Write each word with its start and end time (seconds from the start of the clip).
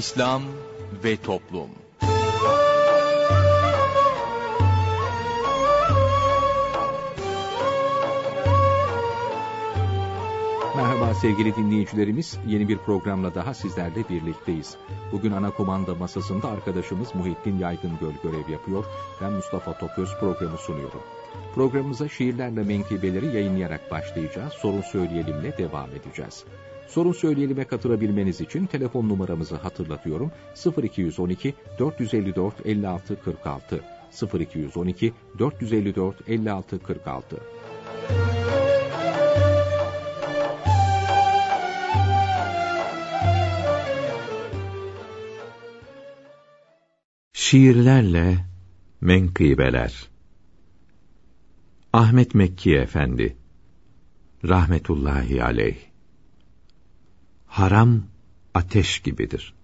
İslam 0.00 0.42
ve 1.04 1.16
Toplum 1.16 1.68
Merhaba 10.76 11.14
sevgili 11.14 11.56
dinleyicilerimiz. 11.56 12.38
Yeni 12.46 12.68
bir 12.68 12.78
programla 12.78 13.34
daha 13.34 13.54
sizlerle 13.54 14.08
birlikteyiz. 14.08 14.76
Bugün 15.12 15.32
ana 15.32 15.50
komanda 15.50 15.94
masasında 15.94 16.48
arkadaşımız 16.48 17.14
Muhittin 17.14 17.58
Yaygıngöl 17.58 18.14
görev 18.22 18.48
yapıyor. 18.48 18.84
Ben 19.20 19.32
Mustafa 19.32 19.78
Topöz 19.78 20.18
programı 20.20 20.58
sunuyorum. 20.58 21.02
Programımıza 21.54 22.08
şiirlerle 22.08 22.62
menkıbeleri 22.62 23.26
yayınlayarak 23.26 23.90
başlayacağız. 23.90 24.52
Sorun 24.52 24.82
söyleyelimle 24.82 25.58
devam 25.58 25.90
edeceğiz. 25.90 26.44
Sorun 26.90 27.12
söyleyelim'e 27.12 27.64
katılabilmeniz 27.64 28.40
için 28.40 28.66
telefon 28.66 29.08
numaramızı 29.08 29.56
hatırlatıyorum. 29.56 30.32
0212 30.82 31.54
454 31.78 32.66
56 32.66 33.22
46 33.22 33.84
0212 34.40 35.12
454 35.38 36.28
56 36.28 36.78
46 36.78 37.36
Şiirlerle 47.32 48.36
Menkıbeler. 49.00 50.10
Ahmet 51.92 52.34
Mekki 52.34 52.76
Efendi 52.76 53.36
Rahmetullahi 54.44 55.44
Aleyh 55.44 55.89
Haram 57.50 58.02
ateş 58.54 58.98
gibidir. 58.98 59.54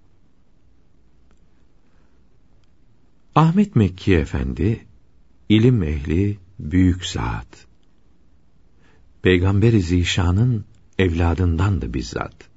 Ahmet 3.35 3.77
Mekki 3.77 4.15
Efendi 4.15 4.87
ilim 5.49 5.83
ehli 5.83 6.39
büyük 6.59 7.07
zat. 7.07 7.67
Peygamber-i 9.23 9.83
Zişan'ın 9.83 10.65
evladındandı 10.99 11.95
bizzat. 11.95 12.49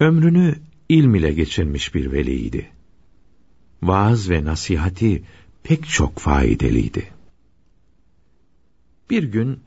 Ömrünü 0.00 0.58
ilm 0.88 1.14
ile 1.14 1.32
geçirmiş 1.32 1.94
bir 1.94 2.12
veliydi. 2.12 2.70
Vaaz 3.82 4.30
ve 4.30 4.44
nasihati 4.44 5.24
pek 5.62 5.88
çok 5.88 6.18
faydeliydi. 6.18 7.08
Bir 9.10 9.22
gün 9.22 9.60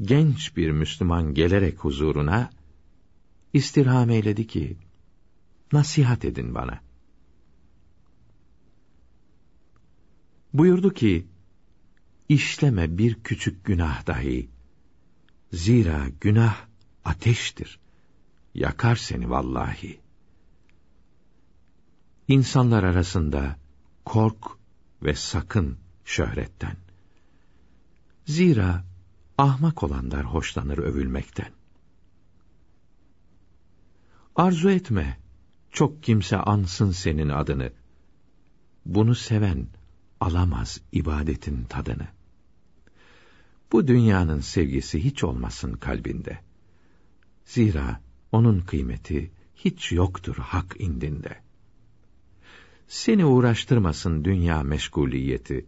genç 0.00 0.56
bir 0.56 0.70
Müslüman 0.70 1.34
gelerek 1.34 1.78
huzuruna 1.78 2.50
istirham 3.52 4.10
eyledi 4.10 4.46
ki 4.46 4.76
nasihat 5.72 6.24
edin 6.24 6.54
bana. 6.54 6.80
Buyurdu 10.52 10.92
ki 10.92 11.26
işleme 12.28 12.98
bir 12.98 13.14
küçük 13.14 13.64
günah 13.64 14.06
dahi. 14.06 14.48
Zira 15.52 16.08
günah 16.20 16.66
ateştir. 17.04 17.78
Yakar 18.54 18.96
seni 18.96 19.30
vallahi. 19.30 20.00
İnsanlar 22.28 22.82
arasında 22.82 23.56
kork 24.04 24.44
ve 25.02 25.14
sakın 25.14 25.78
şöhretten. 26.04 26.76
Zira 28.26 28.84
ahmak 29.38 29.82
olanlar 29.82 30.24
hoşlanır 30.24 30.78
övülmekten. 30.78 31.50
Arzu 34.36 34.70
etme, 34.70 35.18
çok 35.70 36.02
kimse 36.02 36.36
ansın 36.36 36.90
senin 36.90 37.28
adını. 37.28 37.72
Bunu 38.84 39.14
seven 39.14 39.66
alamaz 40.20 40.80
ibadetin 40.92 41.64
tadını. 41.64 42.08
Bu 43.72 43.86
dünyanın 43.86 44.40
sevgisi 44.40 45.04
hiç 45.04 45.24
olmasın 45.24 45.72
kalbinde. 45.72 46.38
Zira 47.44 48.00
onun 48.32 48.60
kıymeti 48.60 49.30
hiç 49.56 49.92
yoktur 49.92 50.36
hak 50.36 50.76
indinde. 50.78 51.40
Seni 52.88 53.24
uğraştırmasın 53.24 54.24
dünya 54.24 54.62
meşguliyeti. 54.62 55.66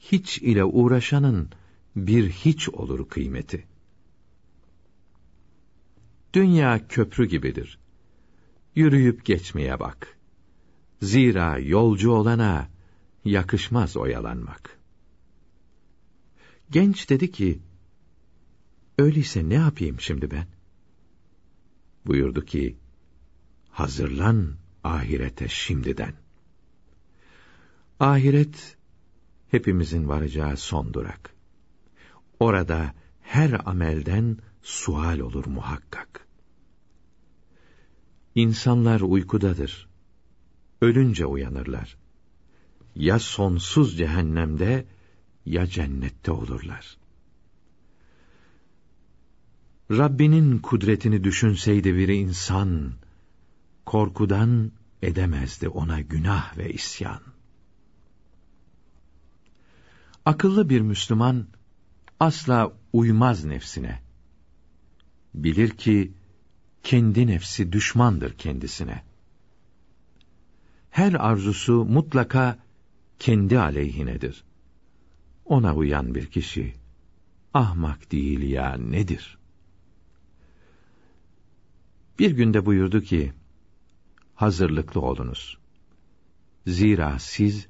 Hiç 0.00 0.38
ile 0.38 0.64
uğraşanın 0.64 1.50
bir 1.96 2.30
hiç 2.30 2.68
olur 2.68 3.08
kıymeti. 3.08 3.66
Dünya 6.34 6.88
köprü 6.88 7.26
gibidir. 7.28 7.78
Yürüyüp 8.74 9.24
geçmeye 9.24 9.80
bak. 9.80 10.18
Zira 11.02 11.58
yolcu 11.58 12.10
olana 12.10 12.68
yakışmaz 13.24 13.96
oyalanmak. 13.96 14.78
Genç 16.70 17.10
dedi 17.10 17.32
ki, 17.32 17.62
öyleyse 18.98 19.48
ne 19.48 19.54
yapayım 19.54 20.00
şimdi 20.00 20.30
ben? 20.30 20.46
Buyurdu 22.06 22.44
ki, 22.44 22.76
hazırlan 23.70 24.54
ahirete 24.84 25.48
şimdiden. 25.48 26.14
Ahiret, 28.00 28.76
hepimizin 29.50 30.08
varacağı 30.08 30.56
son 30.56 30.94
durak. 30.94 31.39
Orada 32.40 32.94
her 33.20 33.68
amelden 33.68 34.38
sual 34.62 35.18
olur 35.18 35.46
muhakkak. 35.46 36.26
İnsanlar 38.34 39.00
uykudadır. 39.00 39.88
Ölünce 40.80 41.26
uyanırlar. 41.26 41.96
Ya 42.94 43.18
sonsuz 43.18 43.98
cehennemde 43.98 44.86
ya 45.46 45.66
cennette 45.66 46.30
olurlar. 46.30 46.96
Rabbinin 49.90 50.58
kudretini 50.58 51.24
düşünseydi 51.24 51.94
bir 51.94 52.08
insan, 52.08 52.92
korkudan 53.86 54.72
edemezdi 55.02 55.68
ona 55.68 56.00
günah 56.00 56.56
ve 56.58 56.72
isyan. 56.72 57.20
Akıllı 60.24 60.68
bir 60.68 60.80
Müslüman, 60.80 61.46
asla 62.20 62.72
uymaz 62.92 63.44
nefsine. 63.44 63.98
Bilir 65.34 65.70
ki, 65.70 66.12
kendi 66.82 67.26
nefsi 67.26 67.72
düşmandır 67.72 68.38
kendisine. 68.38 69.02
Her 70.90 71.12
arzusu 71.12 71.84
mutlaka 71.84 72.58
kendi 73.18 73.58
aleyhinedir. 73.58 74.44
Ona 75.44 75.74
uyan 75.74 76.14
bir 76.14 76.26
kişi, 76.26 76.74
ahmak 77.54 78.12
değil 78.12 78.42
ya 78.42 78.74
nedir? 78.74 79.38
Bir 82.18 82.30
günde 82.30 82.66
buyurdu 82.66 83.00
ki, 83.00 83.32
hazırlıklı 84.34 85.00
olunuz. 85.00 85.58
Zira 86.66 87.18
siz, 87.18 87.68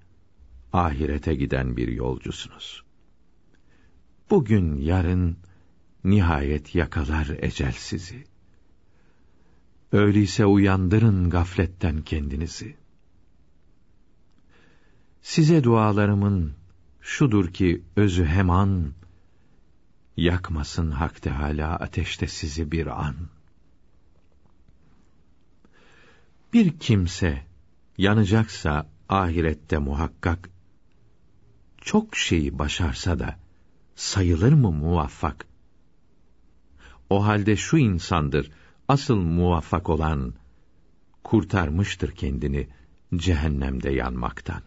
ahirete 0.73 1.35
giden 1.35 1.77
bir 1.77 1.89
yolcusunuz. 1.89 2.90
Bugün 4.41 4.77
yarın 4.77 5.37
nihayet 6.05 6.75
yakalar 6.75 7.37
ecel 7.43 7.73
sizi. 7.73 8.25
Öyleyse 9.93 10.47
uyandırın 10.47 11.31
gafletten 11.31 12.03
kendinizi. 12.03 12.77
Size 15.23 15.65
dualarımın 15.65 16.55
şudur 17.01 17.53
ki 17.53 17.83
özü 17.97 18.25
heman 18.25 18.93
yakmasın 20.17 20.91
Hak 20.91 21.23
Teâlâ 21.23 21.77
ateşte 21.77 22.27
sizi 22.27 22.73
bir 22.73 22.87
an. 23.07 23.17
Bir 26.53 26.79
kimse 26.79 27.45
yanacaksa 27.99 28.91
ahirette 29.09 29.79
muhakkak 29.79 30.51
çok 31.81 32.17
şeyi 32.17 32.59
başarsa 32.59 33.19
da 33.19 33.40
sayılır 34.01 34.53
mı 34.53 34.73
muvaffak? 34.73 35.47
O 37.11 37.25
halde 37.27 37.57
şu 37.57 37.79
insandır 37.79 38.51
asıl 38.89 39.17
muvaffak 39.17 39.89
olan 39.89 40.35
kurtarmıştır 41.25 42.11
kendini 42.11 42.69
cehennemde 43.17 43.91
yanmaktan. 43.91 44.63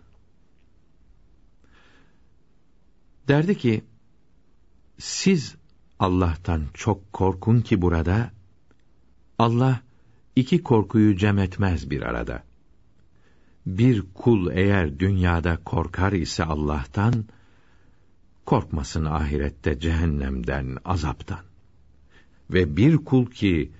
Derdi 3.28 3.58
ki 3.58 3.84
siz 4.98 5.56
Allah'tan 6.00 6.64
çok 6.74 7.14
korkun 7.14 7.62
ki 7.62 7.82
burada 7.82 8.32
Allah 9.40 9.82
iki 10.36 10.64
korkuyu 10.64 11.18
cem 11.18 11.38
etmez 11.38 11.90
bir 11.90 12.02
arada 12.02 12.44
bir 13.66 14.04
kul 14.14 14.52
eğer 14.52 15.00
dünyada 15.00 15.58
korkar 15.66 16.12
ise 16.12 16.44
Allah'tan, 16.44 17.26
korkmasın 18.46 19.06
ahirette 19.06 19.80
cehennemden, 19.80 20.78
azaptan. 20.86 21.46
Ve 22.50 22.78
bir 22.78 22.98
kul 22.98 23.26
ki, 23.26 23.72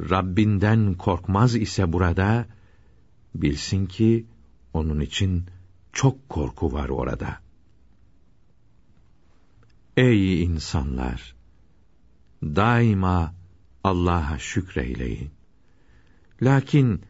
Rabbinden 0.00 0.94
korkmaz 0.94 1.54
ise 1.54 1.92
burada, 1.92 2.46
bilsin 3.34 3.86
ki 3.86 4.26
onun 4.72 5.00
için 5.00 5.46
çok 5.92 6.28
korku 6.28 6.72
var 6.72 6.88
orada. 6.88 7.38
Ey 9.96 10.42
insanlar! 10.42 11.34
Daima 12.42 13.34
Allah'a 13.84 14.38
şükreyleyin. 14.38 15.30
Lakin 16.42 17.02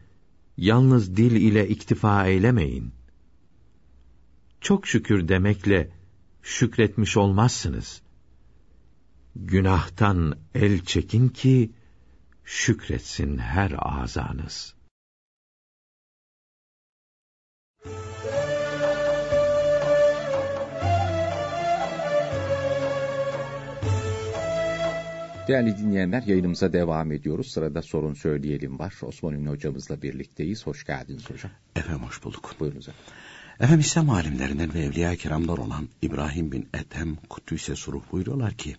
yalnız 0.57 1.17
dil 1.17 1.31
ile 1.31 1.67
iktifa 1.67 2.27
eylemeyin. 2.27 2.91
Çok 4.61 4.87
şükür 4.87 5.27
demekle 5.27 5.89
şükretmiş 6.45 7.17
olmazsınız. 7.17 8.01
Günahtan 9.35 10.37
el 10.55 10.85
çekin 10.85 11.29
ki 11.29 11.71
şükretsin 12.43 13.37
her 13.37 13.75
azanız. 13.79 14.75
Değerli 25.47 25.77
dinleyenler 25.77 26.23
yayınımıza 26.23 26.73
devam 26.73 27.11
ediyoruz. 27.11 27.51
Sırada 27.51 27.81
sorun 27.81 28.13
söyleyelim 28.13 28.79
var. 28.79 28.93
Osman 29.01 29.33
Ünlü 29.33 29.49
hocamızla 29.49 30.01
birlikteyiz. 30.01 30.67
Hoş 30.67 30.83
geldiniz 30.85 31.29
hocam. 31.29 31.51
Efendim 31.75 32.03
hoş 32.03 32.23
bulduk. 32.23 32.55
Buyurunuz 32.59 32.89
efendim. 32.89 33.13
Efendim 33.59 33.79
İslam 33.79 34.09
alimlerinden 34.09 34.73
ve 34.73 34.79
evliya 34.79 35.15
kiramlar 35.15 35.57
olan 35.57 35.89
İbrahim 36.01 36.51
bin 36.51 36.67
Ethem 36.73 37.15
Kutüs'e 37.29 37.75
sorup 37.75 38.11
buyuruyorlar 38.11 38.53
ki 38.53 38.75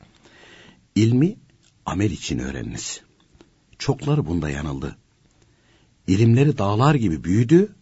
ilmi 0.95 1.37
amel 1.87 2.11
için 2.11 2.39
öğreniniz. 2.39 3.01
Çokları 3.79 4.27
bunda 4.27 4.51
yanıldı. 4.51 4.97
İlimleri 6.07 6.59
dağlar 6.59 6.95
gibi 6.95 7.25
büyüdü, 7.25 7.75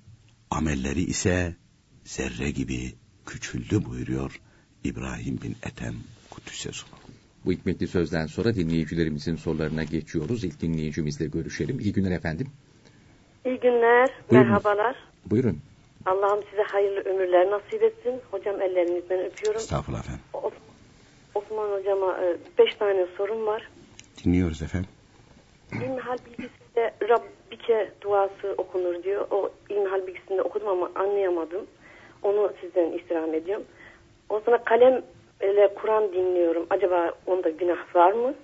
amelleri 0.50 1.02
ise 1.02 1.56
zerre 2.05 2.50
gibi 2.50 2.94
küçüldü 3.26 3.85
buyuruyor 3.85 4.40
İbrahim 4.85 5.43
bin 5.43 5.56
Ethem 5.62 5.94
Kutüs'e 6.31 6.73
sorup. 6.73 6.94
Bu 7.44 7.52
hikmetli 7.52 7.87
sözden 7.87 8.26
sonra 8.26 8.55
dinleyicilerimizin 8.55 9.37
sorularına 9.37 9.85
geçiyoruz. 9.85 10.44
İlk 10.44 10.61
dinleyicimizle 10.61 11.26
görüşelim. 11.26 11.81
İyi 11.81 11.93
günler 11.93 12.11
efendim. 12.11 12.47
İyi 13.47 13.61
günler, 13.61 14.08
Buyurun. 14.31 14.49
merhabalar. 14.49 14.97
Buyurun. 15.26 15.58
Allah'ım 16.06 16.42
size 16.50 16.62
hayırlı 16.62 17.00
ömürler 17.00 17.50
nasip 17.50 17.82
etsin. 17.82 18.20
Hocam 18.30 18.62
ellerinizden 18.62 19.20
öpüyorum. 19.24 19.60
Estağfurullah 19.60 20.00
efendim. 20.00 20.22
Os- 20.32 20.52
Osman 21.34 21.70
hocama 21.70 22.18
e, 22.22 22.36
beş 22.58 22.74
tane 22.74 23.06
sorum 23.16 23.46
var. 23.46 23.68
Dinliyoruz 24.24 24.62
efendim. 24.62 24.90
İlmihal 25.72 26.16
bilgisinde 26.26 26.94
Rabbike 27.08 27.90
duası 28.00 28.54
okunur 28.58 29.02
diyor. 29.02 29.26
O 29.30 29.50
İlmihal 29.70 30.06
bilgisinde 30.06 30.42
okudum 30.42 30.68
ama 30.68 30.90
anlayamadım. 30.94 31.66
Onu 32.22 32.52
sizden 32.60 32.92
istirham 32.92 33.34
ediyorum. 33.34 33.64
O 34.28 34.40
sonra 34.40 34.64
kalem 34.64 35.02
ile 35.42 35.74
Kur'an 35.74 36.12
dinliyorum. 36.12 36.66
Acaba 36.70 37.10
onda 37.26 37.48
günah 37.50 37.94
var 37.96 38.12
mı? 38.12 38.34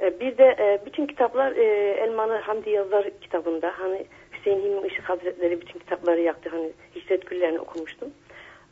E, 0.00 0.20
Bir 0.20 0.38
de 0.38 0.44
e, 0.44 0.86
bütün 0.86 1.06
kitaplar 1.06 1.52
e, 1.52 1.64
Elmalı 2.04 2.34
Hamdi 2.36 2.70
Yazar 2.70 3.10
kitabında 3.20 3.72
hani 3.78 4.06
Hüseyin 4.40 4.60
Hilmi 4.60 4.86
Işık 4.86 5.08
Hazretleri 5.08 5.60
bütün 5.60 5.78
kitapları 5.78 6.20
yaktı. 6.20 6.50
Hani 6.52 6.72
Hicret 6.94 7.26
Güllerini 7.26 7.60
okumuştum. 7.60 8.10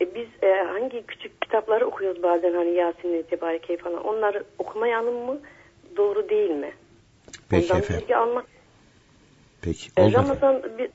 E, 0.01 0.15
biz 0.15 0.27
e, 0.43 0.53
hangi 0.53 1.07
küçük 1.07 1.41
kitapları 1.43 1.87
okuyoruz 1.87 2.23
bazen 2.23 2.55
hani 2.55 2.75
Yasin'i, 2.75 3.23
Tebarike'yi 3.23 3.79
falan. 3.79 4.05
Onları 4.05 4.45
okumayalım 4.59 5.15
mı? 5.15 5.41
Doğru 5.97 6.29
değil 6.29 6.51
mi? 6.51 6.73
Peki 7.51 7.65
Ondan 7.65 7.79
efendim. 7.79 8.03
bilgi 8.03 8.17
almak. 8.17 8.45
Peki. 9.63 9.91
E. 9.97 10.13
Ramazan 10.13 10.63
bir, 10.79 10.91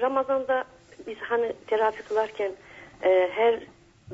Ramazan'da 0.00 0.64
biz 1.06 1.16
hani 1.18 1.52
terapi 1.66 2.02
kılarken 2.02 2.52
e, 3.02 3.30
her 3.32 3.60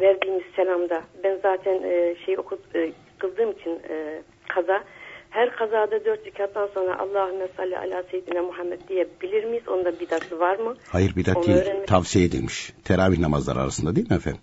verdiğimiz 0.00 0.44
selamda 0.56 1.02
ben 1.24 1.38
zaten 1.42 1.82
e, 1.82 2.16
şey 2.26 2.38
oku, 2.38 2.58
e, 2.74 2.92
kıldığım 3.18 3.50
için 3.50 3.80
e, 3.88 4.22
kaza 4.48 4.84
her 5.30 5.56
kazada 5.56 6.04
dört 6.04 6.26
rekattan 6.26 6.68
sonra 6.74 6.98
Allahümme 6.98 7.48
salli 7.56 7.78
ala 7.78 8.02
seyyidina 8.02 8.42
Muhammed 8.42 8.80
diyebilir 8.88 9.44
miyiz? 9.44 9.68
Onda 9.68 10.00
bidatı 10.00 10.38
var 10.40 10.56
mı? 10.56 10.76
Hayır 10.88 11.16
bidat 11.16 11.36
Onu 11.36 11.46
değil. 11.46 11.58
öğrenmek- 11.58 11.86
Tavsiye 11.86 12.24
edilmiş. 12.24 12.72
Teravih 12.84 13.18
namazları 13.18 13.60
arasında 13.60 13.96
değil 13.96 14.10
mi 14.10 14.16
efendim? 14.16 14.40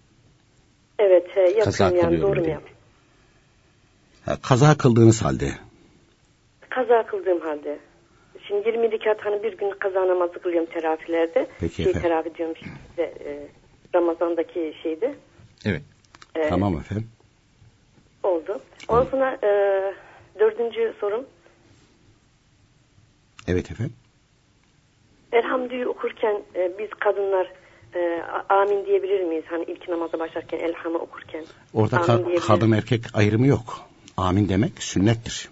Evet 1.00 1.28
e, 1.38 1.42
yapıyorum 1.42 1.64
Kaza 1.64 1.90
yani 1.96 2.22
doğru 2.22 2.40
mu? 2.42 2.54
Ha, 4.26 4.38
kaza 4.44 4.78
kıldığınız 4.78 5.22
halde. 5.22 5.50
Kaza 6.70 7.06
kıldığım 7.06 7.40
halde. 7.42 7.80
Şimdi 8.48 8.68
20 8.70 8.92
rekat 8.92 9.26
hani 9.26 9.44
bir 9.44 9.58
gün 9.58 9.70
kaza 9.80 10.08
namazı 10.08 10.34
kılıyorum 10.34 10.70
terafilerde. 10.70 11.48
Peki 11.60 11.76
şey 11.76 11.86
efendim. 11.86 12.02
terafi 12.10 12.36
diyorum 12.36 12.56
işte 12.62 13.04
e, 13.26 13.48
Ramazan'daki 13.96 14.74
şeyde. 14.84 15.16
Evet. 15.66 15.82
E, 16.36 16.50
Tamam 16.50 16.78
efendim. 16.78 17.08
Oldu. 18.24 18.62
Ondan 18.88 19.06
sonra 19.12 19.38
e, 19.44 19.50
dördüncü 20.40 20.94
sorum. 21.00 21.26
Evet 23.48 23.72
efendim. 23.72 23.96
Elhamdü'yü 25.32 25.88
okurken 25.88 26.42
e, 26.56 26.72
biz 26.80 26.90
kadınlar 26.90 27.52
e, 27.96 28.22
amin 28.50 28.86
diyebilir 28.86 29.24
miyiz? 29.24 29.44
Hani 29.50 29.64
ilk 29.64 29.90
namaza 29.90 30.20
başlarken 30.20 30.60
elhamı 30.60 30.98
okurken. 30.98 31.46
Orada 31.74 31.96
ka- 31.96 32.40
kadın 32.40 32.72
erkek 32.72 33.02
ayrımı 33.14 33.48
yok. 33.48 33.82
Amin 34.18 34.50
demek 34.50 34.84
sünnettir. 34.84 35.50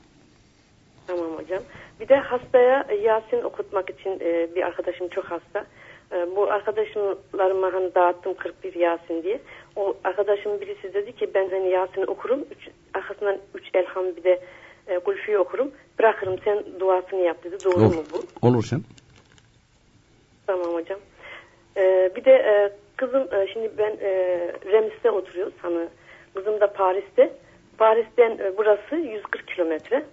Tamam 1.07 1.31
hocam. 1.37 1.63
Bir 1.99 2.07
de 2.07 2.15
hastaya 2.15 2.87
Yasin 3.03 3.41
okutmak 3.41 3.89
için 3.89 4.19
e, 4.21 4.55
bir 4.55 4.61
arkadaşım 4.61 5.07
çok 5.07 5.25
hasta. 5.25 5.65
E, 6.11 6.35
bu 6.35 6.51
arkadaşlarıma 6.51 7.73
hani 7.73 7.95
dağıttım 7.95 8.33
41 8.33 8.75
Yasin 8.75 9.23
diye. 9.23 9.41
O 9.75 9.97
arkadaşım 10.03 10.61
birisi 10.61 10.93
dedi 10.93 11.15
ki 11.15 11.31
ben 11.35 11.49
hani 11.49 11.69
Yasin 11.69 12.01
okurum. 12.07 12.39
Üç, 12.51 12.69
arkasından 12.93 13.37
3 13.55 13.63
elham 13.73 14.05
bir 14.15 14.23
de 14.23 14.41
e, 14.87 14.99
Gülfü'yü 15.05 15.37
okurum. 15.37 15.71
Bırakırım 15.99 16.35
sen 16.43 16.63
duasını 16.79 17.19
yap 17.19 17.43
dedi. 17.43 17.57
Doğru 17.65 17.75
Olur. 17.75 17.95
mu 17.95 18.03
bu? 18.13 18.47
Olur 18.47 18.63
canım. 18.63 18.85
Tamam 20.47 20.73
hocam. 20.73 20.99
Ee, 21.77 22.11
bir 22.15 22.25
de 22.25 22.31
e, 22.31 22.71
kızım 22.97 23.21
e, 23.33 23.47
şimdi 23.53 23.71
ben 23.77 23.97
e, 24.01 24.09
Rems'te 24.71 25.11
oturuyoruz. 25.11 25.53
Hani 25.61 25.87
kızım 26.35 26.59
da 26.61 26.73
Paris'te. 26.73 27.33
Paris'ten 27.77 28.31
e, 28.31 28.57
burası 28.57 28.95
140 28.95 29.47
kilometre. 29.47 30.05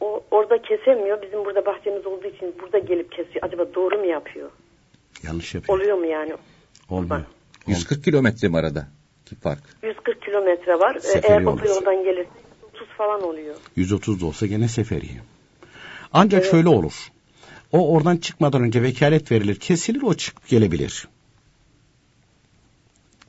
O 0.00 0.24
orada 0.30 0.62
kesemiyor. 0.62 1.22
Bizim 1.22 1.44
burada 1.44 1.66
bahçemiz 1.66 2.06
olduğu 2.06 2.26
için 2.26 2.54
burada 2.62 2.78
gelip 2.78 3.12
kesiyor. 3.12 3.38
Acaba 3.42 3.74
doğru 3.74 3.98
mu 3.98 4.06
yapıyor? 4.06 4.50
Yanlış 5.22 5.54
yapıyor. 5.54 5.78
Oluyor 5.78 5.98
mu 5.98 6.06
yani? 6.06 6.32
Olmuyor. 6.90 7.20
140 7.66 8.04
kilometre 8.04 8.48
mi 8.48 8.56
arada? 8.58 8.86
Ki 9.26 9.34
fark. 9.36 9.58
140 9.82 10.22
kilometre 10.22 10.72
var. 10.78 10.94
Ee, 10.94 11.00
Seferi 11.00 11.32
Eğer 11.32 11.40
olması. 11.40 11.62
otoyoldan 11.62 12.04
gelirse 12.04 12.28
30 12.82 12.88
falan 12.96 13.22
oluyor. 13.22 13.54
130 13.76 14.20
da 14.20 14.26
olsa 14.26 14.46
gene 14.46 14.68
seferi. 14.68 15.08
Ancak 16.12 16.42
Evet. 16.42 16.50
şöyle 16.50 16.68
olur. 16.68 17.08
O 17.72 17.94
oradan 17.94 18.16
çıkmadan 18.16 18.62
önce 18.62 18.82
vekalet 18.82 19.32
verilir, 19.32 19.54
kesilir, 19.60 20.02
o 20.02 20.14
çıkıp 20.14 20.48
gelebilir. 20.48 21.08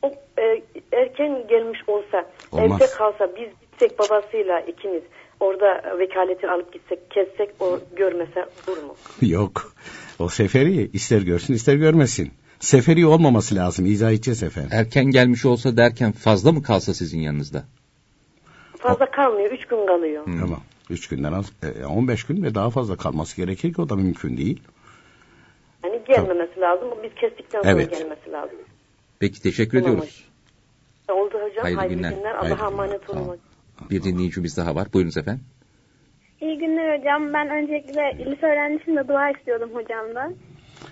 O 0.01 0.07
e, 0.37 0.61
erken 0.91 1.47
gelmiş 1.49 1.79
olsa, 1.87 2.31
Olmaz. 2.51 2.81
evde 2.81 2.91
kalsa 2.97 3.29
biz 3.35 3.49
gitsek 3.61 3.99
babasıyla 3.99 4.59
ikimiz 4.59 5.01
orada 5.39 5.99
vekaleti 5.99 6.47
alıp 6.49 6.73
gitsek, 6.73 7.11
kessek 7.11 7.49
o 7.59 7.79
görmese 7.95 8.45
olur 8.67 8.83
mu? 8.83 8.95
Yok. 9.21 9.73
O 10.19 10.29
seferi 10.29 10.89
ister 10.93 11.21
görsün 11.21 11.53
ister 11.53 11.75
görmesin. 11.75 12.31
Seferi 12.59 13.05
olmaması 13.05 13.55
lazım. 13.55 13.85
İzah 13.85 14.09
edeceğiz 14.11 14.43
efendim. 14.43 14.69
Erken 14.73 15.05
gelmiş 15.05 15.45
olsa 15.45 15.77
derken 15.77 16.11
fazla 16.11 16.51
mı 16.51 16.63
kalsa 16.63 16.93
sizin 16.93 17.19
yanınızda? 17.19 17.63
Fazla 18.79 19.11
kalmıyor. 19.11 19.51
Üç 19.51 19.65
gün 19.65 19.85
kalıyor. 19.87 20.23
Tamam. 20.25 20.61
Üç 20.89 21.07
günden 21.07 21.33
az, 21.33 21.51
e, 21.81 21.85
15 21.85 22.23
gün 22.23 22.43
ve 22.43 22.55
daha 22.55 22.69
fazla 22.69 22.97
kalması 22.97 23.37
gerekir 23.37 23.73
ki 23.73 23.81
o 23.81 23.89
da 23.89 23.95
mümkün 23.95 24.37
değil. 24.37 24.61
Yani 25.83 26.01
gelmemesi 26.07 26.59
lazım. 26.59 26.89
Biz 27.03 27.11
kestikten 27.15 27.61
sonra 27.61 27.71
Evet. 27.73 27.91
gelmesi 27.99 28.31
lazım. 28.31 28.57
Peki 29.19 29.41
teşekkür 29.41 29.81
Tamam 29.81 29.93
ediyoruz. 29.95 30.25
Oldu 31.09 31.33
hocam. 31.41 31.63
Hayırlı 31.63 31.79
Hayırlı, 31.79 31.95
günler. 31.95 32.11
günler. 32.11 32.35
Hayırlı 32.35 32.55
Allah'a 32.63 32.69
günler. 32.69 32.83
emanet 32.83 33.09
olun. 33.09 33.19
Tamam. 33.19 33.37
Bir 33.89 34.03
dinleyicimiz 34.03 34.57
daha 34.57 34.75
var. 34.75 34.87
Buyurunuz 34.93 35.17
efendim. 35.17 35.43
İyi 36.41 36.57
günler 36.57 36.99
hocam. 36.99 37.33
Ben 37.33 37.49
öncelikle 37.49 38.31
lise 38.31 38.45
öğrencisiyim 38.45 38.99
de 38.99 39.07
dua 39.07 39.29
istiyordum 39.31 39.69
hocamdan. 39.73 40.35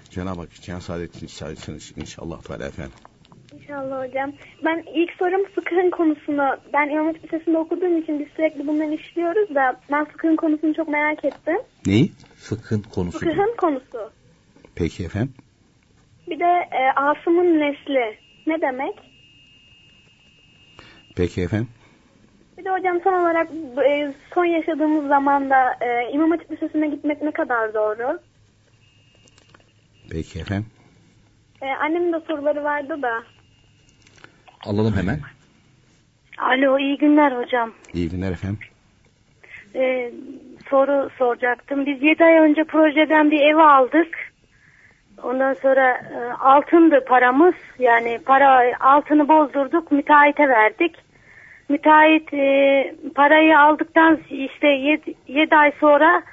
Cenab-ı 0.10 0.40
Hak 0.40 0.54
için 0.54 0.80
saadetini 0.80 1.30
sayesiniz 1.30 1.94
inşallah 1.98 2.42
Teala 2.42 2.66
efendim. 2.68 2.94
İnşallah 3.62 4.08
hocam. 4.08 4.32
Ben 4.66 4.84
ilk 4.96 5.12
sorum 5.14 5.46
fıkhın 5.46 5.90
konusunu. 5.90 6.58
Ben 6.74 6.90
İmam 6.90 7.06
Hatip 7.06 7.24
Lisesi'nde 7.24 7.58
okuduğum 7.58 7.98
için 7.98 8.20
biz 8.20 8.28
sürekli 8.36 8.68
bunları 8.68 8.94
işliyoruz 8.94 9.56
da 9.56 9.80
ben 9.92 10.06
fıkhın 10.06 10.36
konusunu 10.36 10.74
çok 10.74 10.88
merak 10.88 11.26
ettim. 11.26 11.58
Neyi? 11.86 12.12
Fıkhın 12.36 12.82
konusu. 12.82 13.20
Fıkhın 13.20 13.56
konusu. 13.58 14.12
Peki 14.76 15.04
efendim. 15.04 15.34
Bir 16.28 16.40
de 16.40 16.68
e, 16.72 16.92
Asım'ın 16.96 17.60
nesli. 17.60 18.18
Ne 18.48 18.62
demek? 18.62 18.96
Peki 21.16 21.42
efendim. 21.42 21.70
Bir 22.58 22.66
de 22.66 22.70
hocam 22.70 23.02
son 23.04 23.14
olarak 23.14 23.48
e, 23.90 24.14
son 24.34 24.46
yaşadığımız 24.46 25.08
zamanda 25.08 25.56
e, 25.82 26.12
İmam 26.12 26.32
Hatip 26.32 26.52
Lisesi'ne 26.52 26.88
gitmek 26.88 27.22
ne 27.22 27.32
kadar 27.32 27.74
doğru? 27.74 28.20
Peki 30.12 30.40
efendim. 30.40 30.66
E, 31.62 31.66
annemin 31.66 32.14
de 32.14 32.20
soruları 32.28 32.64
vardı 32.64 33.02
da. 33.02 33.24
Alalım 34.66 34.94
hemen. 34.98 35.20
Alo 36.38 36.80
iyi 36.80 36.98
günler 36.98 37.32
hocam. 37.32 37.72
İyi 37.94 38.10
günler 38.10 38.32
efendim. 38.32 38.60
Ee, 39.76 40.12
soru 40.70 41.10
soracaktım. 41.18 41.86
Biz 41.86 42.04
7 42.04 42.24
ay 42.24 42.34
önce 42.34 42.64
projeden 42.64 43.32
bir 43.32 43.42
ev 43.42 43.56
aldık. 43.58 44.18
Ondan 45.24 45.54
sonra 45.54 45.90
e, 45.90 46.34
altındı 46.40 47.06
paramız. 47.08 47.56
Yani 47.80 48.20
para 48.26 48.78
altını 48.80 49.28
bozdurduk 49.28 49.92
müteahhite 49.92 50.50
verdik. 50.50 50.96
Müteahhit 51.70 52.34
e, 52.34 52.96
parayı 53.16 53.60
aldıktan 53.60 54.20
işte 54.30 54.68
7 55.28 55.56
ay 55.56 55.72
sonra 55.80 56.24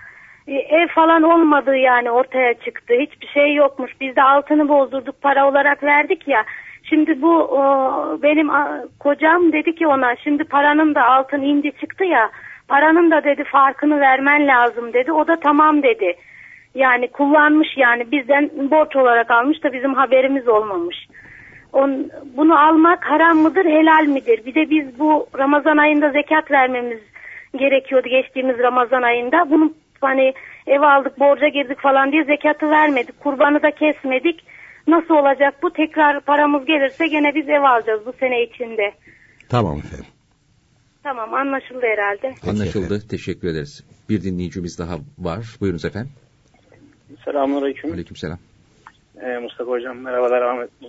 e, 0.46 0.52
ev 0.54 0.88
falan 0.88 1.22
olmadığı 1.22 1.76
yani 1.76 2.10
ortaya 2.10 2.54
çıktı. 2.54 2.94
Hiçbir 3.00 3.26
şey 3.26 3.54
yokmuş. 3.54 3.92
Biz 4.00 4.16
de 4.16 4.22
altını 4.22 4.68
bozdurduk 4.68 5.22
para 5.22 5.48
olarak 5.48 5.82
verdik 5.82 6.28
ya. 6.28 6.44
Şimdi 6.88 7.22
bu 7.22 7.48
benim 8.22 8.50
kocam 9.00 9.52
dedi 9.52 9.74
ki 9.74 9.86
ona 9.86 10.16
şimdi 10.16 10.44
paranın 10.44 10.94
da 10.94 11.04
altın 11.04 11.42
indi 11.42 11.72
çıktı 11.72 12.04
ya 12.04 12.30
paranın 12.68 13.10
da 13.10 13.24
dedi 13.24 13.44
farkını 13.44 14.00
vermen 14.00 14.46
lazım 14.46 14.92
dedi. 14.92 15.12
O 15.12 15.26
da 15.26 15.36
tamam 15.36 15.82
dedi. 15.82 16.16
Yani 16.74 17.08
kullanmış 17.08 17.68
yani 17.76 18.10
bizden 18.12 18.50
borç 18.70 18.96
olarak 18.96 19.30
almış 19.30 19.64
da 19.64 19.72
bizim 19.72 19.94
haberimiz 19.94 20.48
olmamış. 20.48 20.96
On, 21.72 22.10
bunu 22.36 22.58
almak 22.58 23.04
haram 23.10 23.38
mıdır 23.38 23.64
helal 23.64 24.06
midir? 24.06 24.46
Bir 24.46 24.54
de 24.54 24.70
biz 24.70 24.98
bu 24.98 25.26
Ramazan 25.38 25.76
ayında 25.76 26.10
zekat 26.10 26.50
vermemiz 26.50 26.98
gerekiyordu 27.56 28.08
geçtiğimiz 28.08 28.58
Ramazan 28.58 29.02
ayında. 29.02 29.50
Bunu 29.50 29.72
hani 30.00 30.34
ev 30.66 30.80
aldık 30.80 31.20
borca 31.20 31.48
girdik 31.48 31.80
falan 31.80 32.12
diye 32.12 32.24
zekatı 32.24 32.70
vermedik. 32.70 33.20
Kurbanı 33.20 33.62
da 33.62 33.70
kesmedik. 33.70 34.44
Nasıl 34.86 35.14
olacak 35.14 35.54
bu? 35.62 35.72
Tekrar 35.72 36.20
paramız 36.20 36.64
gelirse 36.66 37.06
gene 37.06 37.34
biz 37.34 37.48
ev 37.48 37.62
alacağız 37.62 38.06
bu 38.06 38.12
sene 38.20 38.42
içinde. 38.42 38.94
Tamam 39.48 39.78
efendim. 39.78 40.06
Tamam 41.02 41.34
anlaşıldı 41.34 41.86
herhalde. 41.86 42.34
Anlaşıldı. 42.50 42.84
efendim. 42.84 43.08
Teşekkür 43.10 43.48
ederiz. 43.48 43.84
Bir 44.08 44.22
dinleyicimiz 44.22 44.78
daha 44.78 44.94
var. 45.18 45.56
Buyurunuz 45.60 45.84
efendim. 45.84 46.12
Selamünaleyküm. 47.24 47.92
Aleykümselam. 47.92 48.38
Ee, 49.22 49.38
Mustafa 49.38 49.70
Hocam 49.70 49.98
merhabalar. 49.98 50.42
Ahmet, 50.42 50.70
e, 50.82 50.88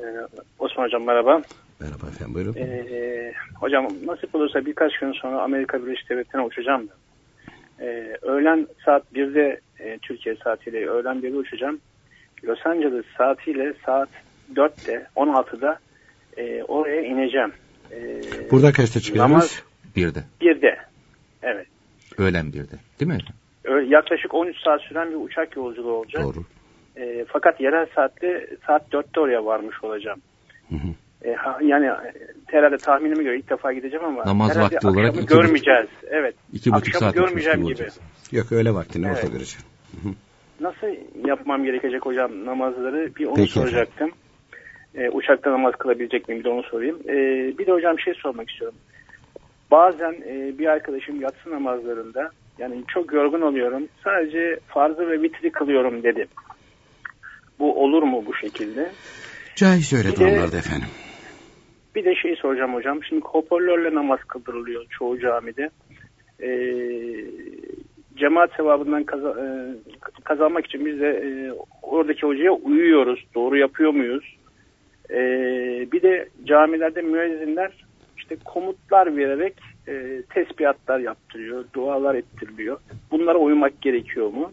Osman 0.60 0.84
Hocam 0.86 1.04
merhaba. 1.04 1.42
Merhaba 1.80 2.08
efendim 2.08 2.34
buyurun. 2.34 2.56
Ee, 2.58 3.34
hocam 3.60 3.88
nasip 4.06 4.36
olursa 4.36 4.66
birkaç 4.66 5.00
gün 5.00 5.12
sonra 5.12 5.42
Amerika 5.42 5.86
Birleşik 5.86 6.10
Devletleri'ne 6.10 6.46
uçacağım. 6.48 6.90
Ee, 7.80 8.18
öğlen 8.22 8.68
saat 8.86 9.04
1'de 9.16 9.60
e, 9.80 9.98
Türkiye 9.98 10.36
saatiyle 10.36 10.90
öğlen 10.90 11.18
1'de 11.18 11.38
uçacağım. 11.38 11.80
Los 12.48 12.66
Angeles 12.66 13.06
saatiyle 13.18 13.74
saat 13.86 14.10
4'te 14.54 15.08
16'da 15.16 15.80
e, 16.38 16.64
oraya 16.64 17.02
ineceğim. 17.02 17.52
Ee, 17.92 18.22
Burada 18.52 18.72
kaçta 18.72 19.00
çıkıyoruz? 19.00 19.32
namaz 19.32 19.64
Bir 19.96 20.16
de. 20.16 20.24
1'de. 20.42 20.78
Evet. 21.44 21.68
Öğlen 22.18 22.54
bir 22.54 22.60
de. 22.60 22.76
Değil 23.00 23.12
mi? 23.12 23.18
Yaklaşık 23.88 24.34
13 24.34 24.58
saat 24.64 24.82
süren 24.82 25.10
bir 25.10 25.16
uçak 25.16 25.56
yolculuğu 25.56 25.92
olacak. 25.94 26.24
Doğru. 26.24 26.44
E, 26.98 27.26
fakat 27.28 27.62
yerel 27.62 27.86
saatte 27.96 28.48
saat 28.68 28.94
4'te 28.94 29.20
oraya 29.20 29.46
varmış 29.46 29.84
olacağım. 29.84 30.22
Hı 30.70 30.76
hı. 30.76 30.88
E, 31.30 31.34
ha- 31.34 31.60
yani 31.64 31.86
e, 31.86 32.14
herhalde 32.46 32.78
tahminime 32.78 33.24
göre 33.24 33.38
ilk 33.38 33.50
defa 33.50 33.74
gideceğim 33.74 34.06
ama 34.06 34.26
Namaz 34.26 34.52
herhalde 34.56 34.76
vakti 34.76 34.88
olarak 34.88 35.10
akşamı 35.10 35.24
iki 35.24 35.34
buçuk- 35.34 35.42
görmeyeceğiz. 35.42 35.88
Evet. 36.10 36.36
İki 36.54 36.72
buçuk 36.72 36.96
akşamı 36.96 37.00
saat 37.00 37.14
görmeyeceğim 37.14 37.58
gibi 37.60 37.68
gibi. 37.68 37.74
olacağız. 37.84 38.00
Yok 38.32 38.52
öyle 38.52 38.74
vaktini 38.74 39.06
Evet. 39.08 39.18
orta 39.24 39.34
vereceğim. 39.36 39.66
Nasıl 40.60 40.88
yapmam 41.28 41.64
gerekecek 41.64 42.06
hocam 42.06 42.46
namazları? 42.46 43.16
Bir 43.16 43.26
onu 43.26 43.36
Peki 43.36 43.52
soracaktım. 43.52 44.12
E, 44.96 45.10
uçakta 45.10 45.52
namaz 45.52 45.74
kılabilecek 45.76 46.28
miyim? 46.28 46.40
Bir 46.40 46.46
de 46.46 46.50
onu 46.50 46.64
sorayım. 46.64 47.00
E, 47.08 47.14
bir 47.58 47.66
de 47.68 47.72
hocam 47.72 48.00
şey 48.00 48.14
sormak 48.14 48.50
istiyorum. 48.52 48.78
Bazen 49.72 50.14
e, 50.14 50.58
bir 50.60 50.66
arkadaşım 50.66 51.22
yatsı 51.22 51.52
namazlarında 51.52 52.32
yani 52.58 52.84
çok 52.88 53.14
yorgun 53.14 53.42
oluyorum. 53.42 53.88
Sadece 54.04 54.60
farzı 54.68 55.10
ve 55.10 55.22
vitri 55.22 55.52
kılıyorum 55.52 56.04
dedi. 56.04 56.28
Bu 57.60 57.84
olur 57.84 58.04
mu 58.04 58.24
bu 58.26 58.36
şekilde? 58.36 58.92
Caiz 59.56 59.94
öyle 59.94 60.16
durumlarda 60.16 60.58
efendim. 60.58 60.88
Bir 61.96 62.06
de 62.06 62.16
şey 62.16 62.36
soracağım 62.36 62.74
hocam. 62.74 63.04
Şimdi 63.04 63.22
hoparlörle 63.26 63.96
namaz 63.96 64.20
kıldırılıyor 64.28 64.86
çoğu 64.90 65.20
camide. 65.20 65.70
Ee, 66.40 66.48
cemaat 68.16 68.54
sevabından 68.58 69.02
e, 69.02 69.08
kazanmak 70.24 70.66
için 70.66 70.86
biz 70.86 71.00
de 71.00 71.08
e, 71.08 71.52
oradaki 71.82 72.22
hocaya 72.22 72.52
uyuyoruz. 72.52 73.26
Doğru 73.36 73.58
yapıyor 73.58 73.92
muyuz? 73.92 74.36
Ee, 75.10 75.88
bir 75.92 76.02
de 76.02 76.30
camilerde 76.46 77.02
müezzinler 77.02 77.72
işte 78.18 78.38
komutlar 78.46 79.18
vererek 79.18 79.54
e, 79.88 80.22
yaptırıyor, 81.00 81.66
dualar 81.74 82.16
ettiriliyor. 82.16 82.80
Bunlara 83.12 83.38
uymak 83.38 83.82
gerekiyor 83.82 84.28
mu? 84.28 84.52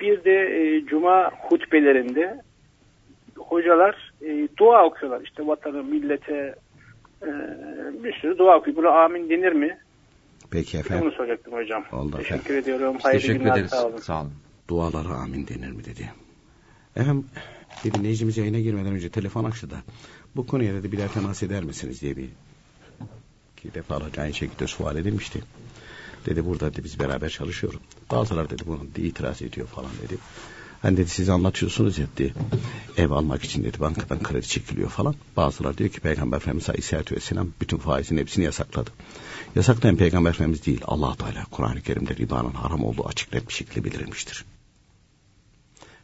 Bir 0.00 0.24
de 0.24 0.34
e, 0.34 0.84
cuma 0.86 1.30
hutbelerinde 1.30 2.40
hocalar 3.36 4.12
e, 4.22 4.48
dua 4.58 4.84
okuyorlar. 4.84 5.20
İşte 5.24 5.46
vatanı, 5.46 5.84
millete 5.84 6.54
e, 7.22 7.30
bir 8.04 8.12
sürü 8.12 8.38
dua 8.38 8.58
okuyor. 8.58 8.76
Buna 8.76 8.90
amin 8.90 9.30
denir 9.30 9.52
mi? 9.52 9.78
Peki 10.52 10.74
Bir 10.74 10.80
efendim. 10.80 11.04
Bunu 11.06 11.12
soracaktım 11.14 11.52
hocam. 11.52 11.84
Oldu 11.92 12.16
Teşekkür 12.16 12.34
efendim. 12.36 12.56
ediyorum. 12.56 12.96
Hayırlı 13.02 13.20
teşekkür 13.20 13.40
günler. 13.40 13.52
ederiz. 13.56 13.70
Sağ 13.70 13.86
olun. 13.86 13.98
Sağ 13.98 14.20
olun. 14.20 14.32
Dualara 14.68 15.08
amin 15.14 15.46
denir 15.46 15.70
mi 15.72 15.84
dedi. 15.84 16.12
Efendim 16.96 17.26
bir 17.84 17.92
dinleyicimiz 17.92 18.36
yayına 18.36 18.58
girmeden 18.58 18.92
önce 18.92 19.10
telefon 19.10 19.44
açtı 19.44 19.70
da 19.70 19.76
bu 20.36 20.46
konuya 20.46 20.74
dedi 20.74 20.92
birer 20.92 21.08
temas 21.12 21.42
eder 21.42 21.64
misiniz 21.64 22.00
diye 22.02 22.16
bir 22.16 22.28
iki 23.56 23.74
defalarca 23.74 24.22
aynı 24.22 24.34
şekilde 24.34 24.66
sual 24.66 24.96
edilmişti. 24.96 25.42
Dedi 26.26 26.46
burada 26.46 26.72
dedi, 26.72 26.84
biz 26.84 26.98
beraber 26.98 27.28
çalışıyoruz. 27.28 27.80
Bazıları 28.10 28.50
dedi 28.50 28.62
bunu 28.66 28.80
itiraz 28.96 29.42
ediyor 29.42 29.66
falan 29.66 29.90
dedi. 30.02 30.18
Hani 30.82 30.96
dedi 30.96 31.08
siz 31.08 31.28
anlatıyorsunuz 31.28 31.98
ya 31.98 32.06
dedi 32.16 32.34
ev 32.96 33.10
almak 33.10 33.44
için 33.44 33.64
dedi 33.64 33.80
bankadan 33.80 34.22
kredi 34.22 34.48
çekiliyor 34.48 34.88
falan. 34.88 35.14
Bazıları 35.36 35.78
diyor 35.78 35.90
ki 35.90 36.00
Peygamber 36.00 36.36
Efendimiz 36.36 36.68
Aleyhisselatü 36.68 37.14
Vesselam 37.16 37.48
bütün 37.60 37.76
faizin 37.76 38.16
hepsini 38.16 38.44
yasakladı. 38.44 38.90
Yasaklayan 39.54 39.96
Peygamber 39.96 40.30
Efendimiz 40.30 40.66
değil 40.66 40.80
allah 40.84 41.14
Teala 41.14 41.44
Kur'an-ı 41.50 41.82
Kerim'de 41.82 42.16
ribanın 42.16 42.52
haram 42.52 42.84
olduğu 42.84 43.08
açık 43.08 43.32
net 43.32 43.48
bir 43.48 43.52
şekilde 43.52 43.84
bildirilmiştir. 43.84 44.44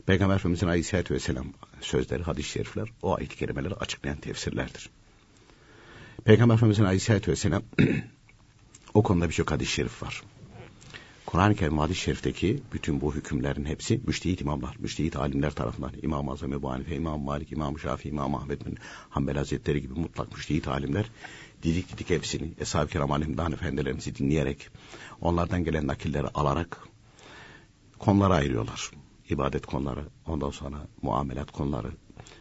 Peygamber 0.07 0.37
Efendimizin 0.37 0.67
Aleyhisselatü 0.67 1.15
Vesselam 1.15 1.47
sözleri, 1.81 2.23
hadis-i 2.23 2.49
şerifler 2.49 2.89
o 3.03 3.17
ayet-i 3.17 3.37
kerimeleri 3.37 3.75
açıklayan 3.75 4.17
tefsirlerdir. 4.17 4.91
Peygamber 6.25 6.55
Efendimizin 6.55 6.85
Aleyhisselatü 6.85 7.31
Vesselam 7.31 7.63
o 8.95 9.03
konuda 9.03 9.29
birçok 9.29 9.51
hadis-i 9.51 9.73
şerif 9.73 10.03
var. 10.03 10.23
Kur'an-ı 11.29 11.55
Kerim 11.55 11.79
hadis-i 11.79 12.01
şerifteki 12.01 12.63
bütün 12.73 13.01
bu 13.01 13.15
hükümlerin 13.15 13.65
hepsi 13.65 14.01
müştehit 14.07 14.41
imamlar, 14.41 14.77
müştehit 14.79 15.17
alimler 15.17 15.51
tarafından 15.51 15.93
İmam-ı 16.03 16.33
Azam 16.33 16.53
Ebu 16.53 16.71
Hanife, 16.71 16.97
İmam 16.97 17.21
Malik, 17.21 17.53
İmam 17.53 17.79
Şafii, 17.79 18.09
İmam 18.09 18.35
Ahmet 18.35 18.67
bin 18.67 18.79
Hanbel 19.11 19.37
Hazretleri 19.37 19.81
gibi 19.81 19.95
mutlak 19.95 20.33
müştehit 20.33 20.69
alimler 20.69 21.11
didik 21.63 21.93
didik 21.93 22.11
hepsini 22.11 22.53
Eshab-ı 22.61 22.89
Kiram 22.89 23.13
Alimdan 23.13 23.53
efendilerimizi 23.53 24.15
dinleyerek 24.15 24.69
onlardan 25.21 25.65
gelen 25.65 25.87
nakilleri 25.87 26.29
alarak 26.29 26.79
konulara 27.99 28.35
ayırıyorlar. 28.35 28.91
İbadet 29.31 29.67
konuları, 29.67 30.05
ondan 30.27 30.51
sonra 30.51 30.77
muamelat 31.03 31.51
konuları, 31.51 31.91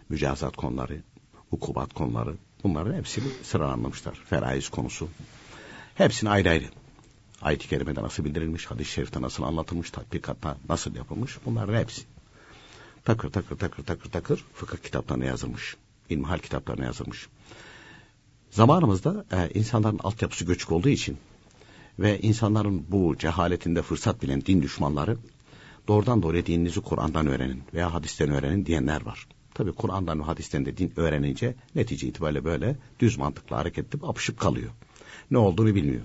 mücazat 0.10 0.56
konuları, 0.56 1.04
hukubat 1.50 1.94
konuları 1.94 2.36
bunların 2.64 2.94
hepsini 2.94 3.28
sıralanmışlar. 3.44 4.16
Feraiz 4.16 4.70
konusu. 4.70 5.10
Hepsini 5.96 6.30
ayrı 6.30 6.50
ayrı. 6.50 6.66
Ayet-i 7.42 7.68
Kerime'de 7.68 8.02
nasıl 8.02 8.26
bildirilmiş, 8.26 8.66
hadis-i 8.66 8.92
şerifte 8.92 9.22
nasıl 9.22 9.44
anlatılmış, 9.44 9.92
tatbikatta 9.92 10.58
nasıl 10.70 10.96
yapılmış 10.96 11.38
bunların 11.46 11.80
hepsi. 11.80 12.02
Takır 13.06 13.30
takır 13.30 13.58
takır 13.58 13.84
takır 13.84 14.10
takır 14.10 14.46
fıkıh 14.54 14.78
kitaplarına 14.78 15.26
yazılmış. 15.26 15.76
İlmihal 16.10 16.38
kitaplarına 16.38 16.86
yazılmış. 16.86 17.28
Zamanımızda 18.52 19.26
e, 19.32 19.60
insanların 19.60 20.00
altyapısı 20.04 20.46
göçük 20.46 20.72
olduğu 20.72 20.90
için 20.90 21.18
ve 22.00 22.20
insanların 22.20 22.86
bu 22.90 23.18
cehaletinde 23.18 23.82
fırsat 23.82 24.22
bilen 24.22 24.42
din 24.42 24.62
düşmanları 24.62 25.18
doğrudan 25.88 26.24
doğruya 26.24 26.46
dininizi 26.46 26.82
Kur'an'dan 26.82 27.28
öğrenin 27.28 27.64
veya 27.74 27.94
hadisten 27.94 28.30
öğrenin 28.30 28.66
diyenler 28.66 29.06
var. 29.06 29.28
Tabi 29.54 29.72
Kur'an'dan 29.72 30.20
ve 30.20 30.24
hadisten 30.24 30.66
de 30.66 30.78
din 30.78 30.94
öğrenince 30.96 31.56
netice 31.76 32.08
itibariyle 32.08 32.44
böyle 32.44 32.76
düz 33.00 33.18
mantıkla 33.18 33.58
hareket 33.58 33.88
edip 33.88 34.04
apışıp 34.04 34.40
kalıyor. 34.40 34.72
Ne 35.32 35.38
olduğunu 35.38 35.76
bilmiyor. 35.76 36.02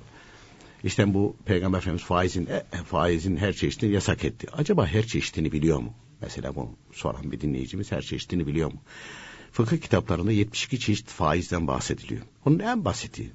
İşte 0.84 1.14
bu 1.14 1.36
Peygamber 1.44 1.78
Efendimiz 1.78 2.04
faizin, 2.04 2.46
e, 2.46 2.62
faizin 2.84 3.36
her 3.36 3.52
çeşidini 3.52 3.92
yasak 3.92 4.24
etti. 4.24 4.46
Acaba 4.52 4.86
her 4.86 5.06
çeşidini 5.06 5.52
biliyor 5.52 5.78
mu? 5.78 5.94
Mesela 6.20 6.54
bu 6.54 6.70
soran 6.92 7.32
bir 7.32 7.40
dinleyicimiz 7.40 7.92
her 7.92 8.02
çeşidini 8.02 8.46
biliyor 8.46 8.72
mu? 8.72 8.80
Fıkıh 9.52 9.76
kitaplarında 9.78 10.32
72 10.32 10.80
çeşit 10.80 11.08
faizden 11.08 11.66
bahsediliyor. 11.66 12.22
Onun 12.46 12.58
en 12.58 12.84
basiti, 12.84 13.32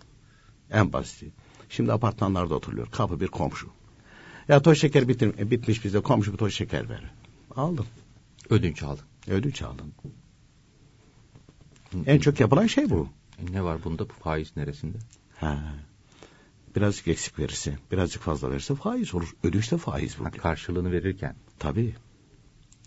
en 0.71 0.93
basiti. 0.93 1.31
Şimdi 1.69 1.93
apartmanlarda 1.93 2.55
oturuyor. 2.55 2.87
Kapı 2.91 3.19
bir 3.19 3.27
komşu. 3.27 3.67
Ya 4.47 4.61
toz 4.61 4.77
şeker 4.77 5.07
bitir, 5.07 5.39
e, 5.39 5.51
bitmiş 5.51 5.85
bize 5.85 5.99
komşu 5.99 6.33
bir 6.33 6.37
toz 6.37 6.53
şeker 6.53 6.89
ver. 6.89 7.03
Aldım. 7.55 7.85
Ödünç 8.49 8.83
aldın. 8.83 9.05
Ödünç 9.27 9.61
aldım. 9.61 9.91
En 12.05 12.19
çok 12.19 12.39
yapılan 12.39 12.67
şey 12.67 12.89
bu. 12.89 13.09
E, 13.39 13.53
Ne 13.53 13.63
var 13.63 13.83
bunda? 13.83 14.09
Bu 14.09 14.13
faiz 14.13 14.57
neresinde? 14.57 14.97
Ha. 15.35 15.73
Birazcık 16.77 17.07
eksik 17.07 17.39
verirse, 17.39 17.75
birazcık 17.91 18.21
fazla 18.21 18.51
verirse 18.51 18.75
faiz 18.75 19.15
olur. 19.15 19.35
Ödünçte 19.43 19.77
faiz 19.77 20.15
Ha, 20.15 20.19
buluyor. 20.19 20.33
karşılığını 20.33 20.91
verirken. 20.91 21.35
Tabii. 21.59 21.95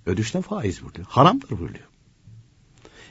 Ödünçte 0.06 0.42
faiz 0.42 0.82
buluyor. 0.82 1.06
Haramdır 1.08 1.50
buluyor. 1.50 1.88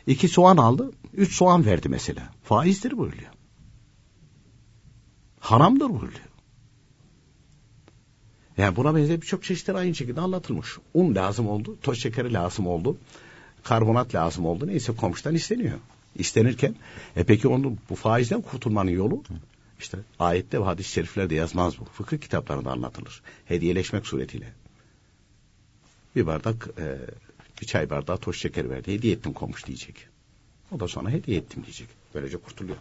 İki 0.07 0.27
soğan 0.27 0.57
aldı, 0.57 0.91
üç 1.13 1.35
soğan 1.35 1.65
verdi 1.65 1.89
mesela. 1.89 2.33
Faizdir 2.43 2.97
buluyor. 2.97 3.31
Haramdır 5.39 5.89
buluyor. 5.89 6.29
Yani 8.57 8.75
buna 8.75 8.95
benzer 8.95 9.21
birçok 9.21 9.43
çeşitler 9.43 9.75
aynı 9.75 9.95
şekilde 9.95 10.21
anlatılmış. 10.21 10.77
Un 10.93 11.15
lazım 11.15 11.47
oldu, 11.49 11.77
toz 11.81 11.99
şekeri 11.99 12.33
lazım 12.33 12.67
oldu, 12.67 12.97
karbonat 13.63 14.15
lazım 14.15 14.45
oldu. 14.45 14.67
Neyse 14.67 14.95
komşudan 14.95 15.35
isteniyor. 15.35 15.79
İstenirken, 16.15 16.75
e 17.15 17.23
peki 17.23 17.47
onun 17.47 17.77
bu 17.89 17.95
faizden 17.95 18.41
kurtulmanın 18.41 18.91
yolu 18.91 19.23
işte 19.79 19.97
ayette 20.19 20.59
ve 20.59 20.63
hadis-i 20.63 20.91
şeriflerde 20.91 21.35
yazmaz 21.35 21.79
bu. 21.79 21.85
Fıkıh 21.85 22.17
kitaplarında 22.17 22.71
anlatılır. 22.71 23.21
Hediyeleşmek 23.45 24.07
suretiyle. 24.07 24.53
Bir 26.15 26.27
bardak, 26.27 26.69
e, 26.77 26.97
bir 27.61 27.67
çay 27.67 27.89
bardağı 27.89 28.17
toz 28.17 28.35
şeker 28.35 28.69
verdi. 28.69 28.93
Hediye 28.93 29.13
ettim 29.13 29.33
komşu 29.33 29.67
diyecek. 29.67 30.07
O 30.71 30.79
da 30.79 30.87
sonra 30.87 31.09
hediye 31.09 31.37
ettim 31.37 31.63
diyecek. 31.63 31.87
Böylece 32.15 32.37
kurtuluyor. 32.37 32.77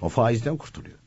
O 0.00 0.08
faizden 0.08 0.56
kurtuluyor. 0.56 0.98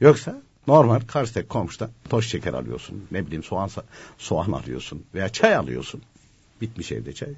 Yoksa 0.00 0.42
normal 0.66 1.00
karşıdaki 1.00 1.48
komşudan 1.48 1.90
toz 2.08 2.24
şeker 2.24 2.54
alıyorsun. 2.54 3.06
Ne 3.10 3.26
bileyim 3.26 3.42
soğan, 3.42 3.70
soğan 4.18 4.52
alıyorsun. 4.52 5.04
Veya 5.14 5.28
çay 5.28 5.56
alıyorsun. 5.56 6.02
Bitmiş 6.60 6.92
evde 6.92 7.12
çay. 7.12 7.34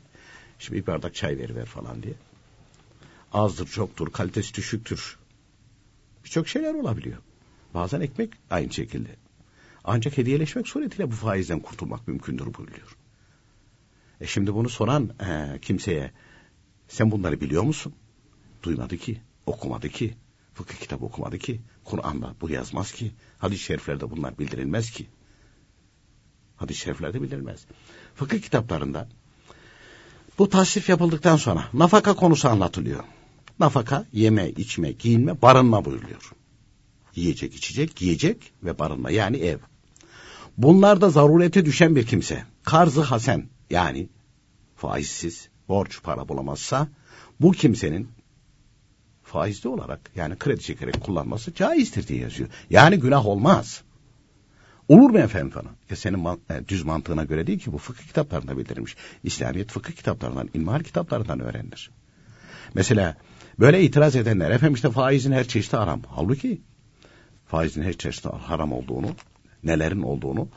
Şimdi 0.58 0.80
bir 0.80 0.86
bardak 0.86 1.14
çay 1.14 1.38
ver 1.38 1.54
ver 1.54 1.66
falan 1.66 2.02
diye. 2.02 2.14
Azdır 3.32 3.66
çoktur 3.66 4.12
kalitesi 4.12 4.54
düşüktür. 4.54 5.18
Birçok 6.24 6.48
şeyler 6.48 6.74
olabiliyor. 6.74 7.18
Bazen 7.74 8.00
ekmek 8.00 8.32
aynı 8.50 8.72
şekilde. 8.72 9.16
Ancak 9.84 10.18
hediyeleşmek 10.18 10.68
suretiyle 10.68 11.10
bu 11.10 11.14
faizden 11.14 11.60
kurtulmak 11.60 12.08
mümkündür 12.08 12.54
buyuruyor. 12.54 12.96
E 14.20 14.26
şimdi 14.26 14.54
bunu 14.54 14.68
soran 14.68 15.10
e, 15.20 15.58
kimseye 15.60 16.12
sen 16.88 17.10
bunları 17.10 17.40
biliyor 17.40 17.62
musun? 17.62 17.94
Duymadı 18.62 18.96
ki, 18.96 19.20
okumadı 19.46 19.88
ki, 19.88 20.14
fıkıh 20.54 20.76
kitabı 20.76 21.04
okumadı 21.04 21.38
ki, 21.38 21.60
Kur'an'da 21.84 22.34
bu 22.40 22.50
yazmaz 22.50 22.92
ki, 22.92 23.12
hadis-i 23.38 23.64
şeriflerde 23.64 24.10
bunlar 24.10 24.38
bildirilmez 24.38 24.90
ki. 24.90 25.06
Hadis-i 26.56 26.80
şeriflerde 26.80 27.22
bildirilmez. 27.22 27.66
Fıkıh 28.14 28.42
kitaplarında 28.42 29.08
bu 30.38 30.48
tasnif 30.48 30.88
yapıldıktan 30.88 31.36
sonra 31.36 31.64
nafaka 31.72 32.14
konusu 32.14 32.48
anlatılıyor. 32.48 33.04
Nafaka 33.60 34.06
yeme, 34.12 34.50
içme, 34.50 34.92
giyinme, 34.92 35.42
barınma 35.42 35.84
buyuruyor. 35.84 36.32
Yiyecek, 37.18 37.54
içecek, 37.54 37.96
giyecek 37.96 38.52
ve 38.62 38.78
barınma 38.78 39.10
yani 39.10 39.36
ev. 39.36 39.58
Bunlarda 40.58 41.10
zarurete 41.10 41.64
düşen 41.64 41.96
bir 41.96 42.06
kimse 42.06 42.42
karzı 42.62 43.02
hasen 43.02 43.48
yani 43.70 44.08
faizsiz 44.76 45.48
borç 45.68 46.02
para 46.02 46.28
bulamazsa 46.28 46.88
bu 47.40 47.52
kimsenin 47.52 48.08
faizli 49.22 49.68
olarak 49.68 50.10
yani 50.16 50.38
kredi 50.38 50.60
çekerek 50.60 51.00
kullanması 51.00 51.54
caizdir 51.54 52.06
diye 52.08 52.20
yazıyor. 52.20 52.48
Yani 52.70 52.96
günah 52.96 53.26
olmaz. 53.26 53.82
Olur 54.88 55.10
mu 55.10 55.18
efendim 55.18 55.50
falan? 55.50 55.72
Ya 55.90 55.96
senin 55.96 56.18
man- 56.18 56.40
e, 56.50 56.68
düz 56.68 56.82
mantığına 56.82 57.24
göre 57.24 57.46
değil 57.46 57.58
ki 57.58 57.72
bu 57.72 57.78
fıkıh 57.78 58.02
kitaplarında 58.02 58.58
bildirilmiş. 58.58 58.96
İslamiyet 59.24 59.70
fıkıh 59.70 59.92
kitaplarından, 59.92 60.48
ilmihal 60.54 60.80
kitaplarından 60.80 61.40
öğrenilir. 61.40 61.90
Mesela 62.74 63.16
böyle 63.58 63.82
itiraz 63.82 64.16
edenler 64.16 64.50
efendim 64.50 64.74
işte 64.74 64.90
faizin 64.90 65.32
her 65.32 65.48
çeşidi 65.48 65.76
haram. 65.76 66.02
Halbuki 66.08 66.60
faizin 67.48 67.82
her 67.82 67.92
çeşidi 67.92 68.28
haram 68.28 68.72
olduğunu, 68.72 69.10
nelerin 69.64 70.02
olduğunu 70.02 70.48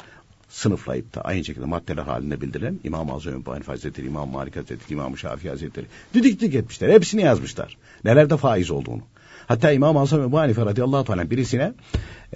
sınıflayıp 0.49 1.15
da 1.15 1.21
aynı 1.21 1.45
şekilde 1.45 1.65
maddeler 1.65 2.03
halinde 2.03 2.41
bildirilen 2.41 2.79
İmam-ı 2.83 3.13
Azam 3.13 3.33
Ebu 3.33 3.55
Hazretleri, 3.65 4.07
İmam 4.07 4.29
Malik 4.29 4.55
Hazretleri, 4.55 4.93
İmam 4.93 5.17
Şafii 5.17 5.49
Hazretleri 5.49 5.85
didik 6.13 6.39
didik 6.39 6.55
etmişler. 6.55 6.89
Hepsini 6.89 7.21
yazmışlar. 7.21 7.77
Nelerde 8.03 8.37
faiz 8.37 8.71
olduğunu. 8.71 9.01
Hatta 9.47 9.71
İmam-ı 9.71 9.99
Azam 9.99 10.21
Ebu 10.21 10.39
Hanife 10.39 10.65
radıyallahu 10.65 11.13
anh 11.13 11.29
birisine 11.29 11.73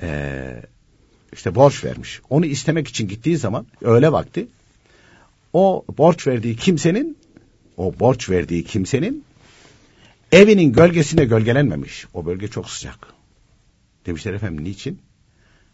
eee 0.01 0.61
işte 1.33 1.55
borç 1.55 1.83
vermiş. 1.83 2.21
Onu 2.29 2.45
istemek 2.45 2.87
için 2.87 3.07
gittiği 3.07 3.37
zaman 3.37 3.67
öğle 3.81 4.11
vakti 4.11 4.47
o 5.53 5.85
borç 5.97 6.27
verdiği 6.27 6.55
kimsenin 6.55 7.17
o 7.77 7.93
borç 7.99 8.29
verdiği 8.29 8.63
kimsenin 8.63 9.23
evinin 10.31 10.73
gölgesinde 10.73 11.25
gölgelenmemiş. 11.25 12.05
O 12.13 12.25
bölge 12.25 12.47
çok 12.47 12.69
sıcak. 12.69 13.14
Demişler 14.05 14.33
efendim 14.33 14.63
niçin? 14.63 15.01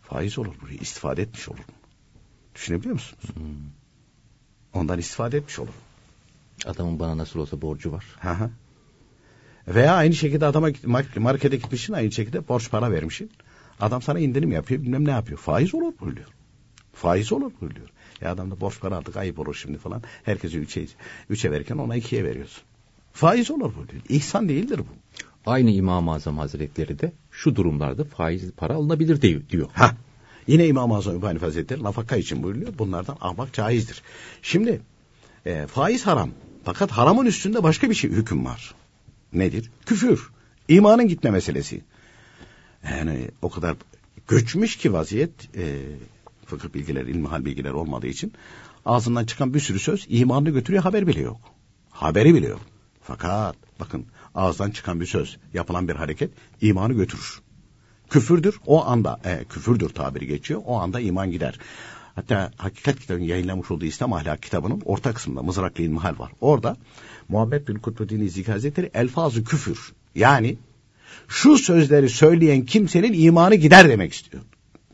Faiz 0.02 0.39
olur 0.39 0.56
buraya 0.62 0.76
istifade 0.78 1.22
etmiş 1.22 1.50
olur. 1.50 1.60
Düşünebiliyor 2.56 2.94
musunuz? 2.94 3.24
Ondan 4.74 5.00
istifade 5.00 5.38
etmiş 5.38 5.60
olur. 5.60 5.74
Adamın 6.65 7.00
bana 7.00 7.17
nasıl 7.17 7.39
olsa 7.39 7.62
borcu 7.62 7.91
var. 7.91 8.06
Hı 8.20 8.30
hı. 8.30 8.50
Veya 9.67 9.96
aynı 9.96 10.13
şekilde 10.13 10.46
adama 10.46 10.67
mark- 10.84 11.20
markete 11.20 11.56
gitmişsin 11.56 11.94
aynı 11.94 12.12
şekilde 12.12 12.48
borç 12.48 12.70
para 12.72 12.91
vermişsin. 12.91 13.32
Adam 13.80 14.02
sana 14.02 14.20
indirim 14.20 14.52
yapıyor 14.52 14.82
bilmem 14.82 15.06
ne 15.06 15.12
yapıyor. 15.12 15.39
Faiz 15.39 15.76
olur 15.76 15.94
buyuruyor. 16.00 16.28
Faiz 16.94 17.32
olur 17.32 17.52
buyuruyor. 17.62 17.89
Ya 18.22 18.32
adam 18.32 18.52
da 18.52 18.62
borç 18.62 18.80
para 18.80 18.98
aldık 18.98 19.17
ayıp 19.17 19.39
olur 19.39 19.56
şimdi 19.56 19.78
falan. 19.78 20.04
Herkese 20.24 20.58
üçe, 20.58 20.86
üçe 21.30 21.52
verirken 21.52 21.78
ona 21.78 21.96
ikiye 21.96 22.24
veriyorsun. 22.24 22.63
Faiz 23.13 23.52
olur 23.52 23.76
buyuruyor. 23.76 24.02
İhsan 24.10 24.50
değildir 24.50 24.80
bu. 24.80 24.88
Aynı 25.46 25.70
İmam-ı 25.70 26.14
Azam 26.14 26.38
Hazretleri 26.38 27.00
de 27.00 27.14
şu 27.32 27.56
durumlarda 27.56 28.04
faizli 28.04 28.52
para 28.52 28.74
alınabilir 28.74 29.22
diyor. 29.50 29.70
Ha. 29.74 29.96
Yine 30.48 30.68
İmam-ı 30.68 30.96
Azam 30.96 31.18
İbni 31.18 31.26
Hanife 31.26 31.46
Hazretleri 31.46 31.84
nafaka 31.84 32.16
için 32.16 32.44
buyuruyor. 32.44 32.74
Bunlardan 32.78 33.18
almak 33.22 33.54
caizdir. 33.54 34.02
Şimdi 34.42 34.82
e, 35.46 35.68
faiz 35.68 36.08
haram. 36.08 36.30
Fakat 36.64 36.92
haramın 36.92 37.26
üstünde 37.26 37.64
başka 37.64 37.90
bir 37.90 37.96
şey 37.96 38.10
hüküm 38.10 38.46
var. 38.46 38.74
Nedir? 39.34 39.72
Küfür. 39.86 40.30
İmanın 40.68 41.08
gitme 41.08 41.30
meselesi. 41.30 41.82
Yani 42.84 43.32
o 43.42 43.50
kadar 43.50 43.76
göçmüş 44.28 44.76
ki 44.76 44.94
vaziyet 44.94 45.58
e, 45.58 45.80
fıkıh 46.46 46.74
bilgileri, 46.74 47.12
ilmihal 47.12 47.46
bilgileri 47.46 47.74
olmadığı 47.74 48.08
için 48.08 48.34
ağzından 48.86 49.26
çıkan 49.26 49.54
bir 49.54 49.60
sürü 49.60 49.80
söz 49.80 50.06
imanını 50.10 50.50
götürüyor 50.50 50.84
haber 50.84 51.08
bile 51.08 51.22
yok. 51.22 51.42
Haberi 51.90 52.36
bile 52.36 52.48
yok. 52.48 52.62
Fakat 53.02 53.56
bakın 53.80 54.06
ağızdan 54.36 54.72
çıkan 54.72 55.02
bir 55.02 55.06
söz, 55.06 55.38
yapılan 55.54 55.88
bir 55.88 55.96
hareket 55.96 56.32
imanı 56.62 56.94
götürür. 56.94 57.41
Küfürdür 58.10 58.56
o 58.65 58.86
anda, 58.86 59.20
e, 59.26 59.44
küfürdür 59.44 59.89
tabiri 59.89 60.28
geçiyor. 60.28 60.62
O 60.65 60.78
anda 60.78 61.00
iman 61.00 61.32
gider. 61.32 61.60
Hatta 62.15 62.52
Hakikat 62.58 63.00
kitabının 63.00 63.26
yayınlamış 63.26 63.72
olduğu 63.72 63.86
İslam 63.86 64.13
ahlak 64.13 64.41
kitabının 64.41 64.82
orta 64.86 65.13
kısmında 65.13 65.41
Mızraklı 65.41 65.84
İlmihal 65.84 66.20
var. 66.20 66.32
Orada 66.41 66.78
Muhammed 67.28 67.67
bin 67.67 67.76
Kutbuddin 67.76 68.22
İzzik 68.22 68.48
Hazretleri 68.48 68.91
elfazı 68.94 69.44
küfür 69.44 69.94
yani 70.15 70.58
şu 71.28 71.58
sözleri 71.58 72.10
söyleyen 72.10 72.65
kimsenin 72.65 73.13
imanı 73.13 73.56
gider 73.56 73.89
demek 73.89 74.13
istiyor. 74.13 74.44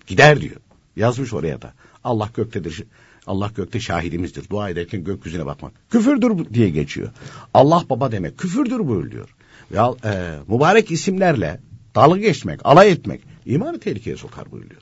Gider 0.08 0.42
diyor. 0.42 0.56
Yazmış 0.96 1.34
oraya 1.34 1.62
da. 1.62 1.74
Allah 2.04 2.30
göktedir. 2.36 2.84
Allah 3.28 3.52
gökte 3.56 3.80
şahidimizdir. 3.80 4.50
Dua 4.50 4.70
ederken 4.70 5.04
gökyüzüne 5.04 5.46
bakmak. 5.46 5.74
Küfürdür 5.90 6.54
diye 6.54 6.70
geçiyor. 6.70 7.10
Allah 7.54 7.84
baba 7.90 8.12
demek 8.12 8.38
küfürdür 8.38 8.88
buyuruyor. 8.88 9.30
Ya 9.74 9.94
e, 10.06 10.36
mübarek 10.48 10.92
isimlerle 10.92 11.60
dalga 11.96 12.18
geçmek, 12.18 12.60
alay 12.64 12.92
etmek 12.92 13.22
imanı 13.46 13.80
tehlikeye 13.80 14.18
sokar 14.18 14.52
buyuruyor. 14.52 14.82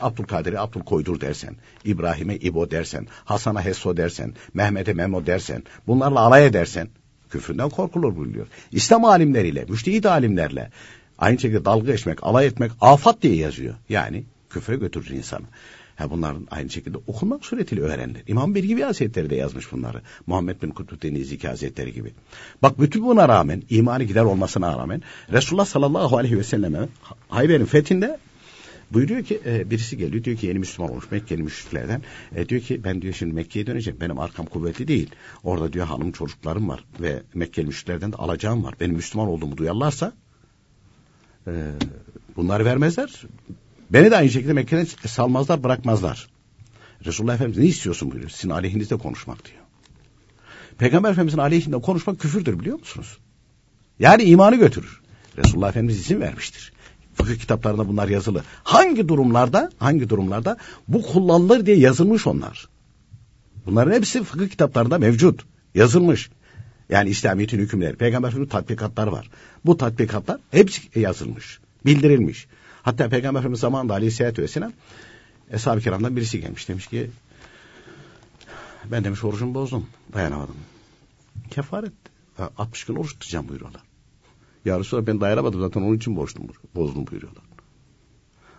Abdülkadir'e 0.00 0.58
Abdül 0.58 0.80
Koydur 0.80 1.20
dersen, 1.20 1.56
İbrahim'e 1.84 2.36
İbo 2.36 2.70
dersen, 2.70 3.06
Hasan'a 3.24 3.64
Hesso 3.64 3.96
dersen, 3.96 4.34
Mehmet'e 4.54 4.92
Memo 4.92 5.26
dersen, 5.26 5.62
bunlarla 5.86 6.20
alay 6.20 6.46
edersen 6.46 6.88
küfründen 7.30 7.68
korkulur 7.68 8.16
buyuruyor. 8.16 8.46
İslam 8.72 9.04
alimleriyle, 9.04 9.64
müştehit 9.68 10.06
alimlerle 10.06 10.70
aynı 11.18 11.38
şekilde 11.38 11.64
dalga 11.64 11.92
geçmek, 11.92 12.24
alay 12.24 12.46
etmek 12.46 12.72
afat 12.80 13.22
diye 13.22 13.36
yazıyor. 13.36 13.74
Yani 13.88 14.24
küfre 14.50 14.76
götürür 14.76 15.10
insanı. 15.10 15.46
Ha 16.00 16.10
bunların 16.10 16.46
aynı 16.50 16.70
şekilde 16.70 16.98
okunmak 17.06 17.44
suretiyle 17.44 17.82
öğrenilir. 17.82 18.22
İmam 18.26 18.54
Bilgi 18.54 18.82
Hazretleri 18.82 19.30
de 19.30 19.34
yazmış 19.34 19.72
bunları. 19.72 20.02
Muhammed 20.26 20.62
bin 20.62 20.70
Kutbuddin 20.70 21.14
İziki 21.14 21.48
Hazretleri 21.48 21.92
gibi. 21.92 22.12
Bak 22.62 22.80
bütün 22.80 23.02
buna 23.04 23.28
rağmen, 23.28 23.62
imanı 23.70 24.04
gider 24.04 24.22
olmasına 24.22 24.78
rağmen 24.78 25.02
Resulullah 25.32 25.64
sallallahu 25.64 26.16
aleyhi 26.16 26.38
ve 26.38 26.44
selleme 26.44 26.88
Hayber'in 27.28 27.64
fethinde 27.64 28.18
Buyuruyor 28.90 29.24
ki 29.24 29.40
e, 29.46 29.70
birisi 29.70 29.96
geliyor 29.96 30.24
diyor 30.24 30.36
ki 30.36 30.46
yeni 30.46 30.58
Müslüman 30.58 30.90
olmuş 30.90 31.10
Mekkeli 31.10 31.42
müşriklerden. 31.42 32.02
E, 32.36 32.48
diyor 32.48 32.60
ki 32.60 32.84
ben 32.84 33.02
diyor 33.02 33.14
şimdi 33.14 33.34
Mekke'ye 33.34 33.66
döneceğim. 33.66 34.00
Benim 34.00 34.18
arkam 34.18 34.46
kuvvetli 34.46 34.88
değil. 34.88 35.10
Orada 35.44 35.72
diyor 35.72 35.86
hanım 35.86 36.12
çocuklarım 36.12 36.68
var 36.68 36.84
ve 37.00 37.22
Mekkeli 37.34 37.66
müşriklerden 37.66 38.12
de 38.12 38.16
alacağım 38.16 38.64
var. 38.64 38.74
Benim 38.80 38.94
Müslüman 38.94 39.28
olduğumu 39.28 39.56
duyarlarsa 39.56 40.12
e, 41.46 41.52
bunları 42.36 42.64
vermezler. 42.64 43.26
Beni 43.90 44.10
de 44.10 44.16
aynı 44.16 44.30
şekilde 44.30 44.52
Mekke'den 44.52 44.86
salmazlar 45.06 45.64
bırakmazlar. 45.64 46.28
Resulullah 47.04 47.34
Efendimiz 47.34 47.58
ne 47.58 47.64
istiyorsun 47.64 48.10
buyuruyor. 48.10 48.30
Sizin 48.30 48.50
aleyhinizde 48.50 48.96
konuşmak 48.96 49.44
diyor. 49.44 49.58
Peygamber 50.78 51.10
Efendimizin 51.10 51.38
aleyhinde 51.38 51.78
konuşmak 51.80 52.20
küfürdür 52.20 52.58
biliyor 52.58 52.78
musunuz? 52.78 53.18
Yani 53.98 54.22
imanı 54.22 54.56
götürür. 54.56 55.00
Resulullah 55.38 55.68
Efendimiz 55.68 55.98
izin 55.98 56.20
vermiştir. 56.20 56.72
Fıkıh 57.14 57.36
kitaplarında 57.36 57.88
bunlar 57.88 58.08
yazılı. 58.08 58.44
Hangi 58.64 59.08
durumlarda, 59.08 59.70
hangi 59.78 60.08
durumlarda 60.08 60.56
bu 60.88 61.02
kullanılır 61.02 61.66
diye 61.66 61.76
yazılmış 61.76 62.26
onlar. 62.26 62.68
Bunların 63.66 63.92
hepsi 63.92 64.24
fıkıh 64.24 64.48
kitaplarında 64.48 64.98
mevcut. 64.98 65.44
Yazılmış. 65.74 66.30
Yani 66.88 67.10
İslamiyet'in 67.10 67.58
hükümleri. 67.58 67.96
Peygamber 67.96 68.28
Efendimiz'in 68.28 68.50
tatbikatları 68.50 69.12
var. 69.12 69.30
Bu 69.64 69.76
tatbikatlar 69.76 70.40
hepsi 70.50 71.00
yazılmış. 71.00 71.60
Bildirilmiş. 71.86 72.46
Hatta 72.82 73.08
Peygamber 73.08 73.40
Efendimiz 73.40 73.60
zamanında 73.60 73.94
Aleyhisselatü 73.94 74.42
Vesselam 74.42 74.72
Eshab-ı 75.50 75.80
Kiram'dan 75.80 76.16
birisi 76.16 76.40
gelmiş. 76.40 76.68
Demiş 76.68 76.86
ki 76.86 77.10
ben 78.84 79.04
demiş 79.04 79.24
orucumu 79.24 79.54
bozdum. 79.54 79.86
Dayanamadım. 80.12 80.56
Kefaret. 81.50 81.92
60 82.58 82.84
gün 82.84 82.96
oruç 82.96 83.12
tutacağım 83.12 83.48
buyuruyorlar. 83.48 83.82
Ya 84.64 84.80
Resulallah 84.80 85.06
ben 85.06 85.20
dayanamadım 85.20 85.60
zaten 85.60 85.80
onun 85.82 85.96
için 85.96 86.16
bozdum, 86.16 86.46
bozdum 86.74 87.06
buyuruyorlar. 87.06 87.44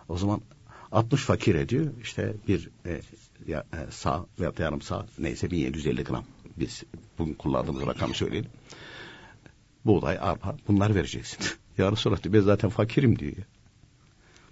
O 0.08 0.18
zaman 0.18 0.40
60 0.92 1.20
fakir 1.20 1.54
ediyor. 1.54 1.92
İşte 2.02 2.34
bir 2.48 2.70
e, 2.86 3.00
ya, 3.46 3.64
e, 3.72 3.90
sağ 3.90 4.26
veya 4.40 4.52
yarım 4.58 4.82
sağ 4.82 5.06
neyse 5.18 5.50
1750 5.50 6.04
gram. 6.04 6.24
Biz 6.56 6.82
bugün 7.18 7.34
kullandığımız 7.34 7.86
rakamı 7.86 8.14
söyleyelim. 8.14 8.50
Buğday, 9.84 10.18
arpa 10.20 10.56
bunlar 10.68 10.94
vereceksin. 10.94 11.38
ya 11.78 11.92
Resulallah 11.92 12.22
diyor 12.22 12.34
ben 12.34 12.40
zaten 12.40 12.70
fakirim 12.70 13.18
diyor. 13.18 13.36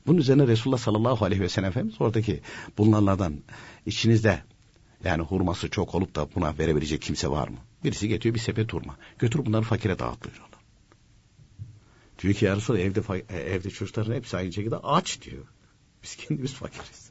Bunun 0.07 0.19
üzerine 0.19 0.47
Resulullah 0.47 0.79
sallallahu 0.79 1.25
aleyhi 1.25 1.43
ve 1.43 1.49
sellem 1.49 1.69
Efendimiz 1.69 2.01
oradaki 2.01 2.41
bunlardan 2.79 3.41
içinizde 3.87 4.43
yani 5.05 5.23
hurması 5.23 5.71
çok 5.71 5.95
olup 5.95 6.15
da 6.15 6.29
buna 6.35 6.59
verebilecek 6.59 7.03
kimse 7.03 7.29
var 7.29 7.49
mı? 7.49 7.57
Birisi 7.85 8.09
getiriyor 8.09 8.35
bir 8.35 8.41
sepet 8.41 8.73
hurma. 8.73 8.97
Götür 9.19 9.47
bunları 9.47 9.63
fakire 9.63 9.99
dağıt 9.99 10.25
buyuruyorlar. 10.25 10.61
Diyor 12.19 12.35
ki 12.35 12.45
ya 12.45 12.57
Resulallah 12.57 12.83
evde, 12.83 13.25
e, 13.29 13.37
evde 13.37 13.71
çocukların 13.71 14.15
hepsi 14.15 14.37
aynı 14.37 14.53
şekilde 14.53 14.77
aç 14.77 15.23
diyor. 15.23 15.45
Biz 16.03 16.17
kendimiz 16.17 16.55
fakiriz. 16.55 17.11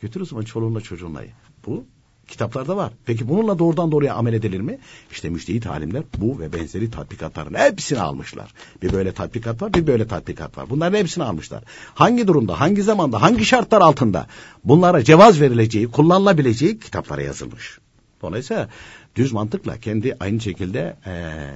Götür 0.00 0.20
o 0.20 0.24
zaman 0.24 0.42
çoluğunla 0.42 0.80
çocuğunla. 0.80 1.24
Bu 1.66 1.86
kitaplarda 2.30 2.76
var. 2.76 2.92
Peki 3.06 3.28
bununla 3.28 3.58
doğrudan 3.58 3.92
doğruya 3.92 4.14
amel 4.14 4.32
edilir 4.32 4.60
mi? 4.60 4.78
İşte 5.10 5.30
müştehit 5.30 5.66
alimler 5.66 6.02
bu 6.18 6.38
ve 6.38 6.52
benzeri 6.52 6.90
tatbikatların 6.90 7.54
hepsini 7.54 8.00
almışlar. 8.00 8.54
Bir 8.82 8.92
böyle 8.92 9.12
tatbikat 9.12 9.62
var, 9.62 9.74
bir 9.74 9.86
böyle 9.86 10.06
tatbikat 10.06 10.58
var. 10.58 10.70
Bunların 10.70 10.98
hepsini 10.98 11.24
almışlar. 11.24 11.64
Hangi 11.94 12.26
durumda, 12.26 12.60
hangi 12.60 12.82
zamanda, 12.82 13.22
hangi 13.22 13.44
şartlar 13.44 13.80
altında 13.80 14.26
bunlara 14.64 15.04
cevaz 15.04 15.40
verileceği, 15.40 15.90
kullanılabileceği 15.90 16.78
kitaplara 16.78 17.22
yazılmış. 17.22 17.78
Dolayısıyla 18.22 18.68
düz 19.16 19.32
mantıkla 19.32 19.78
kendi 19.78 20.16
aynı 20.20 20.40
şekilde 20.40 20.96
ee, 21.06 21.50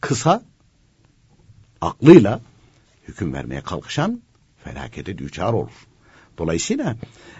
kısa 0.00 0.42
aklıyla 1.80 2.40
hüküm 3.08 3.32
vermeye 3.32 3.60
kalkışan 3.60 4.22
felakete 4.64 5.18
düçar 5.18 5.52
olur. 5.52 5.72
Dolayısıyla 6.38 6.96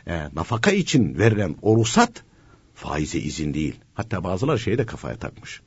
e, 0.06 0.28
nafaka 0.34 0.70
için 0.70 1.18
verilen 1.18 1.56
o 1.62 1.76
ruhsat 1.76 2.24
faize 2.74 3.18
izin 3.18 3.54
değil. 3.54 3.74
Hatta 3.94 4.24
bazılar 4.24 4.58
şeyi 4.58 4.78
de 4.78 4.86
kafaya 4.86 5.16
takmış. 5.16 5.60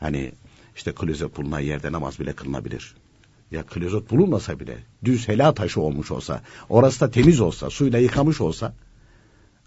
Hani 0.00 0.32
işte 0.76 0.92
klozet 0.92 1.36
bulunan 1.36 1.60
yerde 1.60 1.92
namaz 1.92 2.20
bile 2.20 2.32
kılınabilir. 2.32 2.94
Ya 3.50 3.62
klozet 3.62 4.10
bulunmasa 4.10 4.60
bile 4.60 4.78
düz 5.04 5.28
helal 5.28 5.52
taşı 5.52 5.80
olmuş 5.80 6.10
olsa, 6.10 6.42
orası 6.68 7.00
da 7.00 7.10
temiz 7.10 7.40
olsa, 7.40 7.70
suyla 7.70 7.98
yıkamış 7.98 8.40
olsa 8.40 8.74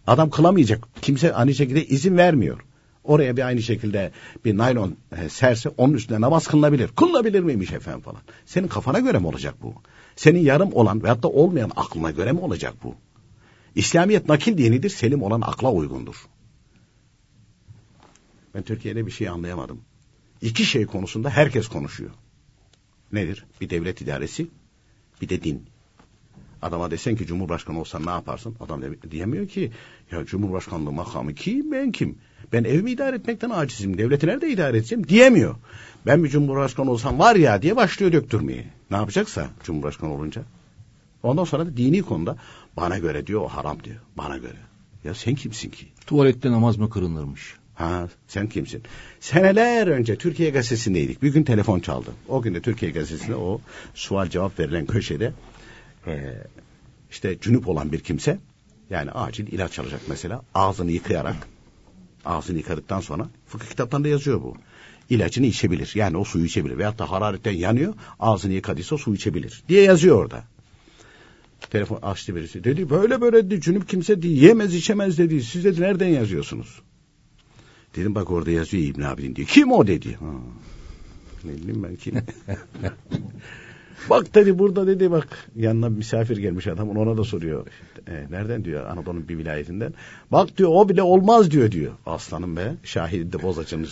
adam 0.07 0.29
kılamayacak. 0.29 0.87
Kimse 1.01 1.33
aynı 1.33 1.53
şekilde 1.53 1.85
izin 1.85 2.17
vermiyor. 2.17 2.59
Oraya 3.03 3.37
bir 3.37 3.41
aynı 3.41 3.61
şekilde 3.61 4.11
bir 4.45 4.57
naylon 4.57 4.95
e, 5.17 5.29
serse 5.29 5.69
onun 5.69 5.93
üstünde 5.93 6.21
namaz 6.21 6.47
kılınabilir. 6.47 6.87
Kılınabilir 6.87 7.39
miymiş 7.39 7.71
efendim 7.71 8.01
falan. 8.01 8.21
Senin 8.45 8.67
kafana 8.67 8.99
göre 8.99 9.19
mi 9.19 9.27
olacak 9.27 9.55
bu? 9.61 9.73
Senin 10.15 10.39
yarım 10.39 10.73
olan 10.73 11.03
veyahut 11.03 11.23
da 11.23 11.27
olmayan 11.27 11.71
aklına 11.75 12.11
göre 12.11 12.31
mi 12.31 12.39
olacak 12.39 12.73
bu? 12.83 12.95
İslamiyet 13.75 14.29
nakil 14.29 14.57
dinidir, 14.57 14.89
selim 14.89 15.21
olan 15.23 15.41
akla 15.41 15.71
uygundur. 15.71 16.15
Ben 18.55 18.63
Türkiye'de 18.63 19.05
bir 19.05 19.11
şey 19.11 19.29
anlayamadım. 19.29 19.81
İki 20.41 20.65
şey 20.65 20.85
konusunda 20.85 21.29
herkes 21.29 21.67
konuşuyor. 21.67 22.11
Nedir? 23.11 23.45
Bir 23.61 23.69
devlet 23.69 24.01
idaresi, 24.01 24.47
bir 25.21 25.29
de 25.29 25.43
din. 25.43 25.65
Adama 26.61 26.91
desen 26.91 27.15
ki 27.15 27.25
Cumhurbaşkanı 27.25 27.79
olsan 27.79 28.05
ne 28.05 28.09
yaparsın? 28.09 28.55
Adam 28.59 28.81
diyemiyor 29.11 29.47
ki 29.47 29.71
ya 30.11 30.25
Cumhurbaşkanlığı 30.25 30.91
makamı 30.91 31.33
kim 31.33 31.71
ben 31.71 31.91
kim? 31.91 32.17
Ben 32.53 32.63
evimi 32.63 32.91
idare 32.91 33.15
etmekten 33.15 33.49
acizim. 33.49 33.97
Devleti 33.97 34.27
nerede 34.27 34.49
idare 34.49 34.77
edeceğim? 34.77 35.07
Diyemiyor. 35.07 35.55
Ben 36.05 36.23
bir 36.23 36.29
Cumhurbaşkanı 36.29 36.91
olsam 36.91 37.19
var 37.19 37.35
ya 37.35 37.61
diye 37.61 37.75
başlıyor 37.75 38.11
döktürmeye. 38.11 38.65
Ne 38.91 38.97
yapacaksa 38.97 39.47
Cumhurbaşkanı 39.63 40.13
olunca. 40.13 40.41
Ondan 41.23 41.43
sonra 41.43 41.65
da 41.65 41.77
dini 41.77 42.01
konuda 42.01 42.37
bana 42.77 42.97
göre 42.97 43.27
diyor 43.27 43.41
o 43.41 43.47
haram 43.47 43.83
diyor. 43.83 43.99
Bana 44.17 44.37
göre. 44.37 44.57
Ya 45.03 45.13
sen 45.13 45.35
kimsin 45.35 45.69
ki? 45.69 45.87
Tuvalette 46.07 46.51
namaz 46.51 46.77
mı 46.77 46.89
kırılırmış? 46.89 47.53
Ha 47.75 48.07
sen 48.27 48.49
kimsin? 48.49 48.83
Seneler 49.19 49.87
önce 49.87 50.15
Türkiye 50.15 50.49
Gazetesi'ndeydik. 50.49 51.23
Bir 51.23 51.33
gün 51.33 51.43
telefon 51.43 51.79
çaldı. 51.79 52.09
O 52.27 52.41
gün 52.41 52.53
de 52.53 52.61
Türkiye 52.61 52.91
Gazetesi'nde 52.91 53.35
o 53.35 53.61
sual 53.93 54.29
cevap 54.29 54.59
verilen 54.59 54.85
köşede 54.85 55.33
e, 56.07 56.33
işte 57.11 57.39
cünüp 57.41 57.67
olan 57.67 57.91
bir 57.91 57.99
kimse 57.99 58.39
yani 58.89 59.11
acil 59.11 59.47
ilaç 59.47 59.79
alacak 59.79 60.01
mesela 60.07 60.41
ağzını 60.53 60.91
yıkayarak 60.91 61.52
ağzını 62.25 62.57
yıkadıktan 62.57 62.99
sonra 62.99 63.29
fıkıh 63.47 63.69
kitaplarında 63.69 64.07
yazıyor 64.07 64.41
bu. 64.41 64.55
İlacını 65.09 65.45
içebilir. 65.45 65.91
Yani 65.95 66.17
o 66.17 66.23
suyu 66.23 66.45
içebilir. 66.45 66.77
Veyahut 66.77 66.99
da 66.99 67.11
hararetten 67.11 67.51
yanıyor 67.51 67.93
ağzını 68.19 68.53
yıkadıysa 68.53 68.97
su 68.97 69.15
içebilir 69.15 69.63
diye 69.69 69.83
yazıyor 69.83 70.17
orada. 70.17 70.43
Telefon 71.69 71.99
açtı 72.01 72.35
birisi. 72.35 72.63
Dedi 72.63 72.89
böyle 72.89 73.21
böyle 73.21 73.45
dedi. 73.45 73.61
Cünüp 73.61 73.89
kimse 73.89 74.17
dedi, 74.17 74.27
yemez 74.27 74.75
içemez 74.75 75.17
dedi. 75.17 75.43
Siz 75.43 75.63
dedi 75.63 75.81
nereden 75.81 76.07
yazıyorsunuz? 76.07 76.81
Dedim 77.95 78.15
bak 78.15 78.31
orada 78.31 78.51
yazıyor 78.51 78.83
İbn 78.83 79.01
Abidin 79.01 79.35
diyor. 79.35 79.47
Kim 79.47 79.71
o 79.71 79.87
dedi. 79.87 80.13
Ha. 80.13 80.25
Ne 81.43 81.53
bileyim 81.53 81.83
ben 81.83 81.95
kim. 81.95 82.15
bak 84.09 84.35
dedi 84.35 84.59
burada 84.59 84.87
dedi 84.87 85.11
bak 85.11 85.27
yanına 85.55 85.89
misafir 85.89 86.37
gelmiş 86.37 86.67
adam 86.67 86.89
ona 86.89 87.17
da 87.17 87.23
soruyor. 87.23 87.67
E, 88.07 88.25
nereden 88.29 88.65
diyor 88.65 88.85
Anadolu'nun 88.85 89.29
bir 89.29 89.37
vilayetinden. 89.37 89.93
Bak 90.31 90.57
diyor 90.57 90.69
o 90.73 90.89
bile 90.89 91.01
olmaz 91.01 91.51
diyor 91.51 91.71
diyor. 91.71 91.93
Aslanım 92.05 92.57
be 92.57 92.75
şahidi 92.83 93.33
de 93.33 93.41
bozacının 93.41 93.87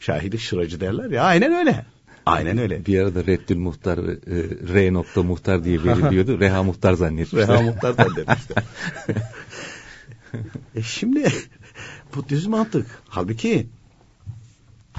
şahidi 0.00 0.38
şıracı 0.38 0.80
derler 0.80 1.10
ya 1.10 1.22
aynen 1.22 1.52
öyle. 1.52 1.84
Aynen 2.26 2.58
öyle. 2.58 2.86
Bir 2.86 3.00
arada 3.00 3.26
Reddül 3.26 3.58
Muhtar, 3.58 3.98
e, 3.98 4.74
R 4.74 4.92
nokta 4.92 5.22
muhtar 5.22 5.64
diye 5.64 5.84
veriliyordu. 5.84 6.40
Reha 6.40 6.62
Muhtar 6.62 6.92
zannetmişler. 6.92 7.48
Reha 7.48 7.62
Muhtar 7.62 7.92
zannetmişler. 7.92 8.64
e 10.74 10.82
şimdi 10.82 11.28
bu 12.16 12.28
düz 12.28 12.46
mantık. 12.46 12.86
Halbuki 13.08 13.66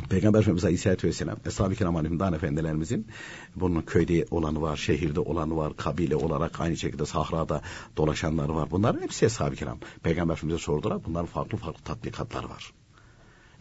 Peygamber 0.09 0.39
Efendimiz 0.39 0.63
Aleyhisselatü 0.63 1.07
Vesselam, 1.07 1.37
Eshab-ı 1.45 1.75
Kiram 1.75 1.95
Aleyhimdan 1.95 2.33
Efendilerimizin 2.33 3.07
bunun 3.55 3.81
köyde 3.81 4.25
olanı 4.31 4.61
var, 4.61 4.77
şehirde 4.77 5.19
olanı 5.19 5.57
var, 5.57 5.75
kabile 5.77 6.15
olarak 6.15 6.61
aynı 6.61 6.77
şekilde 6.77 7.05
sahrada 7.05 7.61
dolaşanlar 7.97 8.49
var. 8.49 8.71
Bunların 8.71 9.01
hepsi 9.01 9.25
Eshab-ı 9.25 9.55
Kiram. 9.55 9.77
Peygamber 10.03 10.33
Efendimiz'e 10.33 10.63
sordular. 10.63 11.05
Bunların 11.05 11.25
farklı 11.25 11.57
farklı 11.57 11.83
tatbikatları 11.83 12.49
var. 12.49 12.73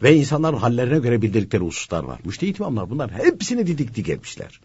Ve 0.03 0.15
insanların 0.15 0.57
hallerine 0.57 0.99
göre 0.99 1.21
bildirdikleri 1.21 1.63
hususlar 1.63 2.03
var. 2.03 2.19
Müştehit 2.25 2.59
imamlar 2.59 2.89
bunlar 2.89 3.11
hepsini 3.11 3.67
didik 3.67 3.95
dik 3.95 4.09
etmişler. 4.09 4.61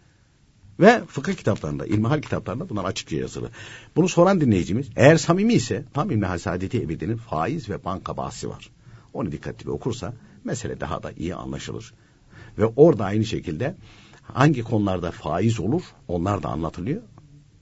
Ve 0.81 1.03
fıkıh 1.07 1.35
kitaplarında, 1.35 1.87
ilmihal 1.87 2.23
kitaplarında 2.23 2.69
bunlar 2.69 2.85
açıkça 2.85 3.17
yazılı. 3.17 3.51
Bunu 3.97 4.09
soran 4.09 4.41
dinleyicimiz 4.41 4.89
eğer 4.97 5.17
samimi 5.17 5.55
ise 5.55 5.85
tam 5.95 6.11
İbn-i 6.11 6.27
Hasadeti 6.27 6.83
Ebidi'nin 6.83 7.17
faiz 7.17 7.71
ve 7.71 7.85
banka 7.85 8.17
bahsi 8.17 8.49
var. 8.49 8.71
Onu 9.13 9.33
dikkatli 9.33 9.71
okursa 9.71 10.15
mesele 10.45 10.81
daha 10.81 11.03
da 11.03 11.13
iyi 11.13 11.35
anlaşılır. 11.35 11.95
Ve 12.59 12.67
orada 12.67 13.05
aynı 13.05 13.25
şekilde 13.25 13.77
hangi 14.23 14.63
konularda 14.63 15.11
faiz 15.11 15.61
olur 15.61 15.83
onlar 16.09 16.43
da 16.43 16.49
anlatılıyor. 16.49 17.03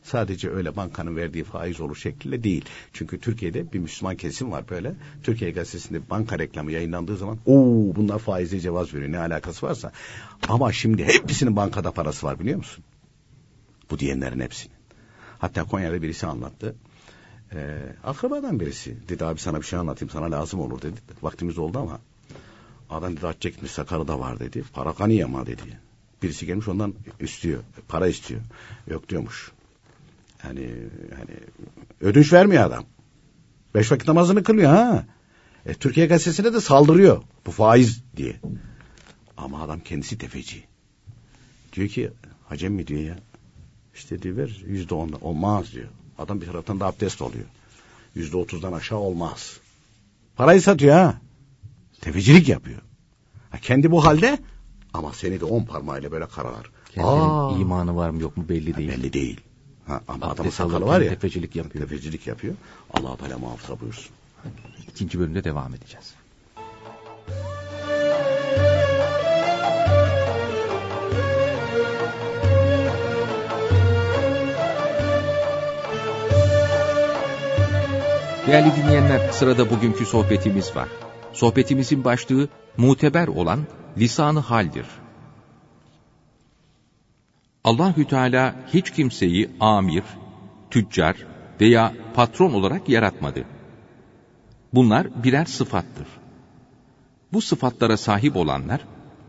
Sadece 0.03 0.51
öyle 0.51 0.77
bankanın 0.77 1.17
verdiği 1.17 1.45
faiz 1.45 1.81
olur 1.81 1.97
şekliyle 1.97 2.45
değil. 2.45 2.65
Çünkü 2.93 3.21
Türkiye'de 3.21 3.73
bir 3.73 3.79
Müslüman 3.79 4.17
kesim 4.17 4.51
var 4.53 4.69
böyle. 4.71 4.95
Türkiye 5.23 5.51
gazetesinde 5.51 6.11
banka 6.11 6.39
reklamı 6.39 6.73
yayınlandığı 6.73 7.17
zaman 7.17 7.39
ooo 7.47 7.97
bunlar 7.97 8.19
faize 8.19 8.61
cevaz 8.61 8.95
veriyor 8.95 9.13
ne 9.13 9.19
alakası 9.19 9.67
varsa. 9.67 9.93
Ama 10.49 10.73
şimdi 10.73 11.05
hepsinin 11.05 11.57
bankada 11.57 11.93
parası 11.93 12.27
var 12.27 12.41
biliyor 12.41 12.57
musun? 12.57 12.85
Bu 13.91 13.99
diyenlerin 13.99 14.41
hepsinin. 14.41 14.75
Hatta 15.39 15.65
Konya'da 15.65 16.03
birisi 16.03 16.27
anlattı. 16.27 16.75
Ee, 17.53 17.79
akrabadan 18.05 18.61
birisi. 18.61 19.09
Dedi 19.09 19.25
abi 19.25 19.41
sana 19.41 19.61
bir 19.61 19.67
şey 19.67 19.79
anlatayım 19.79 20.11
sana 20.11 20.31
lazım 20.31 20.61
olur 20.61 20.83
dedi. 20.83 21.01
Vaktimiz 21.23 21.59
oldu 21.59 21.79
ama 21.79 22.01
adam 22.91 23.17
dedi 23.17 23.27
aç 23.27 23.37
çekmiş 23.43 23.71
sakarı 23.73 24.09
da 24.09 24.21
var 24.21 24.41
dedi. 24.41 24.65
Para 24.73 24.93
kanıyama 24.93 25.47
dedi. 25.47 25.81
Birisi 26.23 26.47
gelmiş 26.47 26.69
ondan 26.69 26.95
istiyor. 27.21 27.63
Para 27.89 28.09
istiyor. 28.09 28.41
Yok 28.87 29.09
diyormuş. 29.09 29.53
Yani 30.45 30.61
yani 31.11 31.39
ödünç 32.01 32.33
vermiyor 32.33 32.65
adam. 32.65 32.85
Beş 33.75 33.93
vakit 33.93 34.09
namazını 34.09 34.43
kılıyor 34.43 34.71
ha. 34.71 35.07
E, 35.67 35.75
Türkiye 35.75 36.07
gazetesine 36.07 36.53
de 36.53 36.61
saldırıyor. 36.61 37.23
Bu 37.47 37.51
faiz 37.51 38.03
diye. 38.17 38.37
Ama 39.37 39.63
adam 39.63 39.81
kendisi 39.81 40.19
tefeci. 40.19 40.65
Diyor 41.73 41.89
ki 41.89 42.11
hacem 42.49 42.73
mi 42.73 42.87
diyor 42.87 43.01
ya. 43.01 43.19
İşte 43.95 44.23
diyor 44.23 44.37
ver 44.37 44.63
yüzde 44.67 44.95
onda 44.95 45.17
olmaz 45.17 45.73
diyor. 45.73 45.89
Adam 46.19 46.41
bir 46.41 46.47
taraftan 46.47 46.81
da 46.81 46.87
abdest 46.87 47.23
oluyor. 47.23 47.45
Yüzde 48.15 48.37
otuzdan 48.37 48.73
aşağı 48.73 48.99
olmaz. 48.99 49.57
Parayı 50.37 50.63
satıyor 50.63 50.95
ha. 50.95 51.21
Tefecilik 52.01 52.49
yapıyor. 52.49 52.81
Ha, 53.51 53.59
kendi 53.63 53.91
bu 53.91 54.05
halde 54.05 54.39
ama 54.95 55.13
seni 55.13 55.41
de 55.41 55.45
on 55.45 55.65
parmağıyla 55.65 56.13
böyle 56.13 56.27
karalar. 56.27 56.71
Kendinin 56.95 57.13
Aa. 57.13 57.53
imanı 57.59 57.97
var 57.97 58.11
mı 58.11 58.23
yok 58.23 58.37
mu 58.37 58.49
belli 58.49 58.77
değil. 58.77 58.89
Belli 58.89 59.13
değil. 59.13 59.41
Ha, 59.87 60.01
ama 60.09 60.27
adamın 60.27 60.51
sakalı 60.51 60.87
var 60.87 61.01
ya. 61.01 61.09
tefecilik 61.11 61.57
yapıyor. 61.57 61.85
Tefecilik 61.89 62.27
yapıyor. 62.27 62.55
Allah 62.95 63.17
Teala 63.17 63.39
muhafaza 63.39 63.81
buyursun. 63.81 64.13
İkinci 64.89 65.19
bölümde 65.19 65.45
devam 65.45 65.75
edeceğiz. 65.75 66.15
Değerli 78.47 78.77
dinleyenler, 78.77 79.31
sırada 79.33 79.71
bugünkü 79.71 80.07
sohbetimiz 80.07 80.77
var. 80.77 80.89
Sohbetimizin 81.39 82.05
başlığı 82.05 82.49
muteber 82.77 83.29
olan 83.29 83.67
lisanı 83.99 84.39
haldir. 84.39 84.87
Allahü 87.65 88.05
Teala 88.05 88.55
hiç 88.75 88.91
kimseyi 88.91 89.51
amir, 89.61 90.03
tüccar 90.71 91.27
veya 91.61 91.95
patron 92.15 92.53
olarak 92.53 92.89
yaratmadı. 92.89 93.45
Bunlar 94.75 95.25
birer 95.25 95.45
sıfattır. 95.45 96.07
Bu 97.33 97.41
sıfatlara 97.41 97.97
sahip 97.97 98.37
olanlar, 98.37 98.81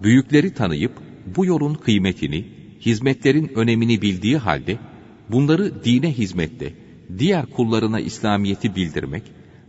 büyükleri 0.04 0.54
tanıyıp 0.54 0.94
bu 1.36 1.46
yolun 1.46 1.74
kıymetini, 1.74 2.48
hizmetlerin 2.80 3.52
önemini 3.56 4.02
bildiği 4.02 4.38
halde, 4.38 4.78
bunları 5.30 5.84
dine 5.84 6.12
hizmette, 6.12 6.74
diğer 7.18 7.46
kullarına 7.46 8.00
İslamiyet'i 8.00 8.76
bildirmek, 8.76 9.24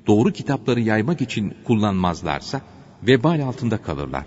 doğru 0.06 0.32
kitapları 0.32 0.80
yaymak 0.80 1.20
için 1.20 1.54
kullanmazlarsa, 1.64 2.60
vebal 3.02 3.40
altında 3.40 3.82
kalırlar. 3.82 4.26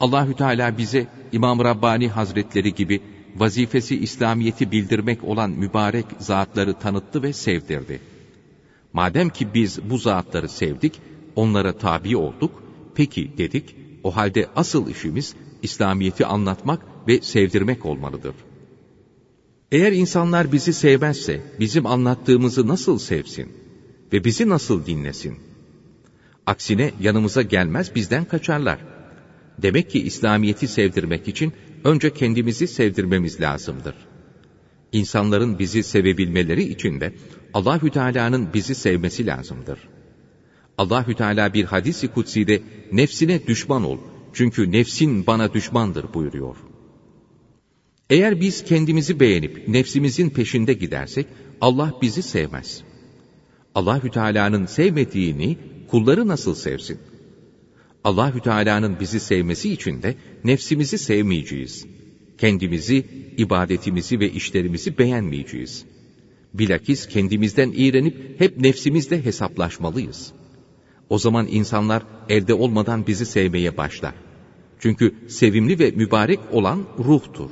Allahü 0.00 0.34
Teala 0.34 0.78
bize 0.78 1.06
İmam 1.32 1.64
Rabbani 1.64 2.08
Hazretleri 2.08 2.74
gibi 2.74 3.00
vazifesi 3.36 3.98
İslamiyet'i 3.98 4.70
bildirmek 4.72 5.24
olan 5.24 5.50
mübarek 5.50 6.06
zatları 6.18 6.74
tanıttı 6.74 7.22
ve 7.22 7.32
sevdirdi. 7.32 8.00
Madem 8.92 9.28
ki 9.28 9.54
biz 9.54 9.90
bu 9.90 9.98
zatları 9.98 10.48
sevdik, 10.48 11.00
onlara 11.36 11.78
tabi 11.78 12.16
olduk, 12.16 12.62
peki 12.94 13.38
dedik, 13.38 13.76
o 14.04 14.16
halde 14.16 14.48
asıl 14.56 14.88
işimiz 14.88 15.34
İslamiyet'i 15.62 16.26
anlatmak 16.26 16.82
ve 17.08 17.20
sevdirmek 17.20 17.86
olmalıdır. 17.86 18.34
Eğer 19.72 19.92
insanlar 19.92 20.52
bizi 20.52 20.72
sevmezse, 20.72 21.40
bizim 21.60 21.86
anlattığımızı 21.86 22.68
nasıl 22.68 22.98
sevsin 22.98 23.61
ve 24.12 24.24
bizi 24.24 24.48
nasıl 24.48 24.86
dinlesin? 24.86 25.38
Aksine 26.46 26.92
yanımıza 27.00 27.42
gelmez 27.42 27.94
bizden 27.94 28.24
kaçarlar. 28.24 28.78
Demek 29.58 29.90
ki 29.90 30.02
İslamiyet'i 30.02 30.68
sevdirmek 30.68 31.28
için 31.28 31.52
önce 31.84 32.14
kendimizi 32.14 32.68
sevdirmemiz 32.68 33.40
lazımdır. 33.40 33.94
İnsanların 34.92 35.58
bizi 35.58 35.82
sevebilmeleri 35.82 36.62
için 36.62 37.00
de 37.00 37.14
Allahü 37.54 37.90
Teala'nın 37.90 38.48
bizi 38.54 38.74
sevmesi 38.74 39.26
lazımdır. 39.26 39.78
Allahü 40.78 41.14
Teala 41.14 41.54
bir 41.54 41.64
hadisi 41.64 42.08
kutsi'de 42.08 42.62
nefsine 42.92 43.46
düşman 43.46 43.84
ol 43.84 43.98
çünkü 44.32 44.72
nefsin 44.72 45.26
bana 45.26 45.54
düşmandır 45.54 46.14
buyuruyor. 46.14 46.56
Eğer 48.10 48.40
biz 48.40 48.64
kendimizi 48.64 49.20
beğenip 49.20 49.68
nefsimizin 49.68 50.30
peşinde 50.30 50.72
gidersek 50.72 51.26
Allah 51.60 51.94
bizi 52.02 52.22
sevmez. 52.22 52.82
Allahü 53.74 54.10
Teala'nın 54.10 54.66
sevmediğini 54.66 55.58
kulları 55.90 56.28
nasıl 56.28 56.54
sevsin? 56.54 56.98
Allahü 58.04 58.40
Teala'nın 58.40 59.00
bizi 59.00 59.20
sevmesi 59.20 59.72
için 59.72 60.02
de 60.02 60.14
nefsimizi 60.44 60.98
sevmeyeceğiz. 60.98 61.86
Kendimizi, 62.38 63.06
ibadetimizi 63.36 64.20
ve 64.20 64.30
işlerimizi 64.30 64.98
beğenmeyeceğiz. 64.98 65.84
Bilakis 66.54 67.06
kendimizden 67.06 67.72
iğrenip 67.76 68.40
hep 68.40 68.60
nefsimizle 68.60 69.24
hesaplaşmalıyız. 69.24 70.32
O 71.08 71.18
zaman 71.18 71.46
insanlar 71.50 72.02
elde 72.28 72.54
olmadan 72.54 73.06
bizi 73.06 73.26
sevmeye 73.26 73.76
başlar. 73.76 74.14
Çünkü 74.78 75.14
sevimli 75.28 75.78
ve 75.78 75.90
mübarek 75.90 76.40
olan 76.52 76.84
ruhtur. 76.98 77.50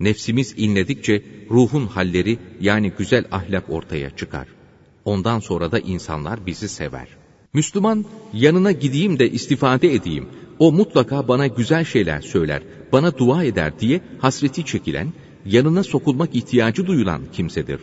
Nefsimiz 0.00 0.54
inledikçe 0.56 1.22
ruhun 1.50 1.86
halleri 1.86 2.38
yani 2.60 2.92
güzel 2.98 3.24
ahlak 3.30 3.70
ortaya 3.70 4.16
çıkar. 4.16 4.57
Ondan 5.12 5.40
sonra 5.40 5.72
da 5.72 5.78
insanlar 5.78 6.46
bizi 6.46 6.68
sever. 6.68 7.08
Müslüman 7.52 8.04
yanına 8.32 8.72
gideyim 8.72 9.18
de 9.18 9.30
istifade 9.30 9.94
edeyim. 9.94 10.26
O 10.58 10.72
mutlaka 10.72 11.28
bana 11.28 11.46
güzel 11.46 11.84
şeyler 11.84 12.20
söyler, 12.20 12.62
bana 12.92 13.18
dua 13.18 13.44
eder 13.44 13.80
diye 13.80 14.00
hasreti 14.18 14.64
çekilen, 14.64 15.12
yanına 15.46 15.82
sokulmak 15.82 16.34
ihtiyacı 16.34 16.86
duyulan 16.86 17.22
kimsedir. 17.32 17.80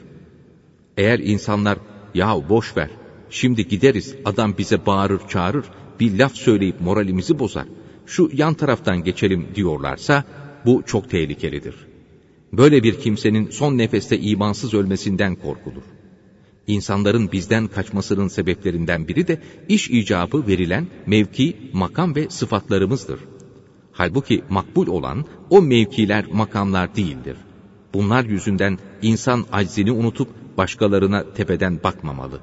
Eğer 0.97 1.19
insanlar 1.19 1.77
ya 2.13 2.49
boş 2.49 2.77
ver, 2.77 2.89
şimdi 3.29 3.67
gideriz 3.67 4.15
adam 4.25 4.57
bize 4.57 4.85
bağırır 4.85 5.21
çağırır, 5.29 5.65
bir 5.99 6.19
laf 6.19 6.35
söyleyip 6.35 6.81
moralimizi 6.81 7.39
bozar, 7.39 7.65
şu 8.05 8.29
yan 8.33 8.53
taraftan 8.53 9.03
geçelim 9.03 9.47
diyorlarsa 9.55 10.23
bu 10.65 10.83
çok 10.85 11.09
tehlikelidir. 11.09 11.75
Böyle 12.53 12.83
bir 12.83 12.99
kimsenin 12.99 13.49
son 13.49 13.77
nefeste 13.77 14.19
imansız 14.19 14.73
ölmesinden 14.73 15.35
korkulur. 15.35 15.94
İnsanların 16.67 17.31
bizden 17.31 17.67
kaçmasının 17.67 18.27
sebeplerinden 18.27 19.07
biri 19.07 19.27
de 19.27 19.41
iş 19.69 19.89
icabı 19.89 20.47
verilen 20.47 20.87
mevki, 21.05 21.57
makam 21.73 22.15
ve 22.15 22.29
sıfatlarımızdır. 22.29 23.19
Halbuki 23.91 24.43
makbul 24.49 24.87
olan 24.87 25.25
o 25.49 25.61
mevkiler, 25.61 26.25
makamlar 26.31 26.95
değildir. 26.95 27.37
Bunlar 27.93 28.23
yüzünden 28.23 28.79
insan 29.01 29.45
aczini 29.51 29.91
unutup 29.91 30.29
başkalarına 30.57 31.33
tepeden 31.33 31.83
bakmamalı. 31.83 32.39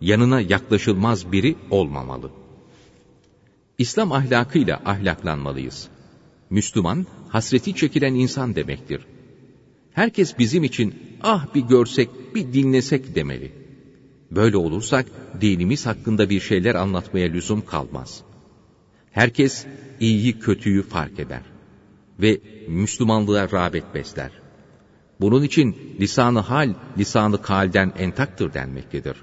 Yanına 0.00 0.40
yaklaşılmaz 0.40 1.32
biri 1.32 1.56
olmamalı. 1.70 2.30
İslam 3.78 4.12
ahlakıyla 4.12 4.82
ahlaklanmalıyız. 4.84 5.88
Müslüman, 6.50 7.06
hasreti 7.28 7.74
çekilen 7.74 8.14
insan 8.14 8.54
demektir. 8.54 9.06
Herkes 9.92 10.38
bizim 10.38 10.64
için 10.64 10.94
ah 11.22 11.54
bir 11.54 11.60
görsek, 11.60 12.34
bir 12.34 12.52
dinlesek 12.52 13.14
demeli. 13.14 13.59
Böyle 14.30 14.56
olursak 14.56 15.06
dinimiz 15.40 15.86
hakkında 15.86 16.30
bir 16.30 16.40
şeyler 16.40 16.74
anlatmaya 16.74 17.28
lüzum 17.28 17.64
kalmaz. 17.64 18.22
Herkes 19.12 19.66
iyiyi 20.00 20.38
kötüyü 20.38 20.82
fark 20.82 21.18
eder 21.20 21.42
ve 22.20 22.40
Müslümanlığa 22.68 23.50
rağbet 23.50 23.94
besler. 23.94 24.30
Bunun 25.20 25.42
için 25.42 25.76
lisanı 26.00 26.38
hal, 26.38 26.74
lisanı 26.98 27.42
kalden 27.42 27.92
entaktır 27.98 28.54
denmektedir. 28.54 29.16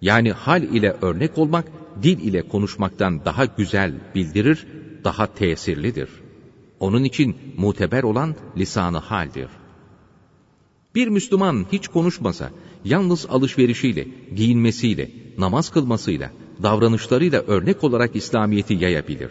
Yani 0.00 0.32
hal 0.32 0.62
ile 0.62 0.96
örnek 1.02 1.38
olmak, 1.38 1.64
dil 2.02 2.18
ile 2.18 2.48
konuşmaktan 2.48 3.24
daha 3.24 3.44
güzel 3.44 3.94
bildirir, 4.14 4.66
daha 5.04 5.34
tesirlidir. 5.34 6.08
Onun 6.80 7.04
için 7.04 7.36
muteber 7.56 8.02
olan 8.02 8.34
lisanı 8.56 8.98
haldir. 8.98 9.48
Bir 10.94 11.08
Müslüman 11.08 11.66
hiç 11.72 11.88
konuşmasa, 11.88 12.50
yalnız 12.84 13.26
alışverişiyle, 13.28 14.08
giyinmesiyle, 14.34 15.10
namaz 15.38 15.70
kılmasıyla, 15.70 16.30
davranışlarıyla 16.62 17.40
örnek 17.40 17.84
olarak 17.84 18.16
İslamiyet'i 18.16 18.74
yayabilir. 18.74 19.30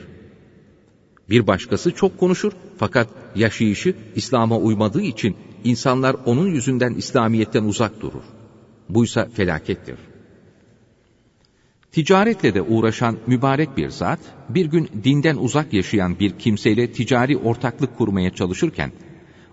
Bir 1.30 1.48
başkası 1.48 1.92
çok 1.92 2.20
konuşur 2.20 2.52
fakat 2.78 3.08
yaşayışı 3.36 3.96
İslam'a 4.16 4.58
uymadığı 4.58 5.02
için 5.02 5.36
insanlar 5.64 6.16
onun 6.26 6.48
yüzünden 6.48 6.94
İslamiyet'ten 6.94 7.64
uzak 7.64 8.02
durur. 8.02 8.24
Buysa 8.90 9.28
felakettir. 9.34 9.98
Ticaretle 11.92 12.54
de 12.54 12.62
uğraşan 12.62 13.18
mübarek 13.28 13.78
bir 13.78 13.90
zat, 13.90 14.20
bir 14.50 14.66
gün 14.66 14.90
dinden 15.04 15.36
uzak 15.38 15.74
yaşayan 15.74 16.20
bir 16.20 16.32
kimseyle 16.40 16.92
ticari 16.92 17.38
ortaklık 17.38 17.98
kurmaya 17.98 18.30
çalışırken, 18.30 18.92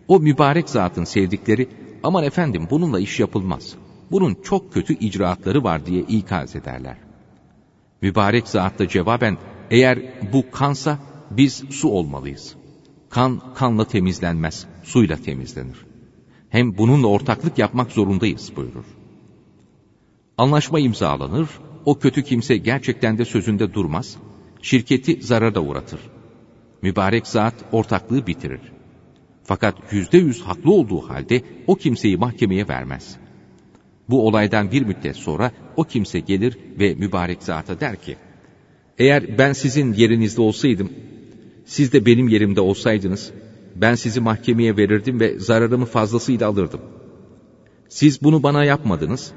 o 0.09 0.20
mübarek 0.20 0.68
zatın 0.68 1.04
sevdikleri, 1.04 1.68
aman 2.04 2.24
efendim 2.24 2.66
bununla 2.70 3.00
iş 3.00 3.20
yapılmaz, 3.20 3.74
bunun 4.10 4.36
çok 4.44 4.72
kötü 4.72 4.94
icraatları 4.94 5.64
var 5.64 5.86
diye 5.86 6.02
ikaz 6.02 6.56
ederler. 6.56 6.96
Mübarek 8.02 8.48
zat 8.48 8.78
da 8.78 8.88
cevaben, 8.88 9.38
eğer 9.70 9.98
bu 10.32 10.50
kansa 10.50 10.98
biz 11.30 11.64
su 11.70 11.88
olmalıyız. 11.88 12.54
Kan, 13.10 13.40
kanla 13.54 13.84
temizlenmez, 13.84 14.66
suyla 14.82 15.16
temizlenir. 15.16 15.86
Hem 16.48 16.78
bununla 16.78 17.06
ortaklık 17.06 17.58
yapmak 17.58 17.92
zorundayız 17.92 18.52
buyurur. 18.56 18.84
Anlaşma 20.38 20.78
imzalanır, 20.80 21.48
o 21.84 21.98
kötü 21.98 22.22
kimse 22.22 22.56
gerçekten 22.56 23.18
de 23.18 23.24
sözünde 23.24 23.74
durmaz, 23.74 24.16
şirketi 24.62 25.22
zarara 25.22 25.60
uğratır. 25.60 26.00
Mübarek 26.82 27.26
zat 27.26 27.54
ortaklığı 27.72 28.26
bitirir. 28.26 28.60
Fakat 29.44 29.74
yüzde 29.92 30.18
yüz 30.18 30.42
haklı 30.42 30.72
olduğu 30.72 31.09
halde 31.09 31.42
o 31.66 31.74
kimseyi 31.74 32.16
mahkemeye 32.16 32.68
vermez. 32.68 33.16
Bu 34.09 34.26
olaydan 34.26 34.72
bir 34.72 34.83
müddet 34.83 35.16
sonra 35.16 35.50
o 35.76 35.85
kimse 35.85 36.20
gelir 36.20 36.59
ve 36.80 36.94
mübarek 36.94 37.42
zata 37.42 37.80
der 37.80 37.96
ki, 37.96 38.16
eğer 38.98 39.38
ben 39.38 39.52
sizin 39.52 39.92
yerinizde 39.92 40.40
olsaydım, 40.40 40.92
siz 41.64 41.92
de 41.92 42.07
benim 42.07 42.28
yerimde 42.28 42.61
olsaydınız, 42.61 43.33
ben 43.76 43.94
sizi 43.94 44.20
mahkemeye 44.20 44.76
verirdim 44.76 45.20
ve 45.20 45.38
zararımı 45.38 45.85
fazlasıyla 45.85 46.48
alırdım. 46.48 46.80
Siz 47.88 48.22
bunu 48.22 48.42
bana 48.42 48.64
yapmadınız, 48.64 49.33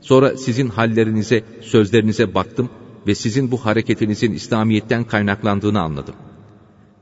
sonra 0.00 0.36
sizin 0.36 0.68
hallerinize, 0.68 1.44
sözlerinize 1.60 2.34
baktım 2.34 2.70
ve 3.06 3.14
sizin 3.14 3.50
bu 3.50 3.56
hareketinizin 3.56 4.32
İslamiyet'ten 4.32 5.04
kaynaklandığını 5.04 5.80
anladım. 5.80 6.14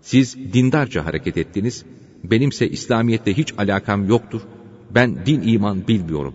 Siz 0.02 0.52
dindarca 0.52 1.04
hareket 1.04 1.38
ettiniz, 1.38 1.84
benimse 2.30 2.68
İslamiyet'te 2.68 3.36
hiç 3.36 3.54
alakam 3.58 4.08
yoktur, 4.08 4.40
ben 4.94 5.26
din 5.26 5.42
iman 5.42 5.88
bilmiyorum. 5.88 6.34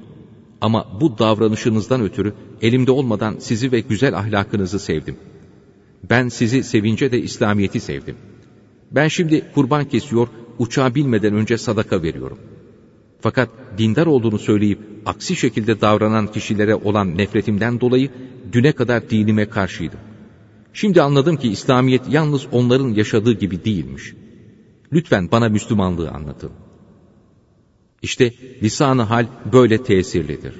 Ama 0.61 0.87
bu 1.01 1.17
davranışınızdan 1.17 2.01
ötürü 2.01 2.33
elimde 2.61 2.91
olmadan 2.91 3.35
sizi 3.39 3.71
ve 3.71 3.79
güzel 3.79 4.17
ahlakınızı 4.17 4.79
sevdim. 4.79 5.17
Ben 6.09 6.29
sizi 6.29 6.63
sevince 6.63 7.11
de 7.11 7.21
İslamiyet'i 7.21 7.79
sevdim. 7.79 8.15
Ben 8.91 9.07
şimdi 9.07 9.51
kurban 9.55 9.85
kesiyor, 9.85 10.27
uçağa 10.59 10.95
bilmeden 10.95 11.33
önce 11.33 11.57
sadaka 11.57 12.03
veriyorum. 12.03 12.37
Fakat 13.21 13.49
dindar 13.77 14.05
olduğunu 14.05 14.39
söyleyip 14.39 14.79
aksi 15.05 15.35
şekilde 15.35 15.81
davranan 15.81 16.31
kişilere 16.31 16.75
olan 16.75 17.17
nefretimden 17.17 17.81
dolayı 17.81 18.09
düne 18.51 18.71
kadar 18.71 19.09
dinime 19.09 19.49
karşıydım. 19.49 19.99
Şimdi 20.73 21.01
anladım 21.01 21.37
ki 21.37 21.49
İslamiyet 21.49 22.01
yalnız 22.09 22.47
onların 22.51 22.89
yaşadığı 22.89 23.33
gibi 23.33 23.65
değilmiş. 23.65 24.13
Lütfen 24.93 25.31
bana 25.31 25.49
Müslümanlığı 25.49 26.11
anlatın. 26.11 26.51
İşte 28.01 28.33
lisanı 28.63 29.01
hal 29.01 29.27
böyle 29.53 29.83
tesirlidir. 29.83 30.55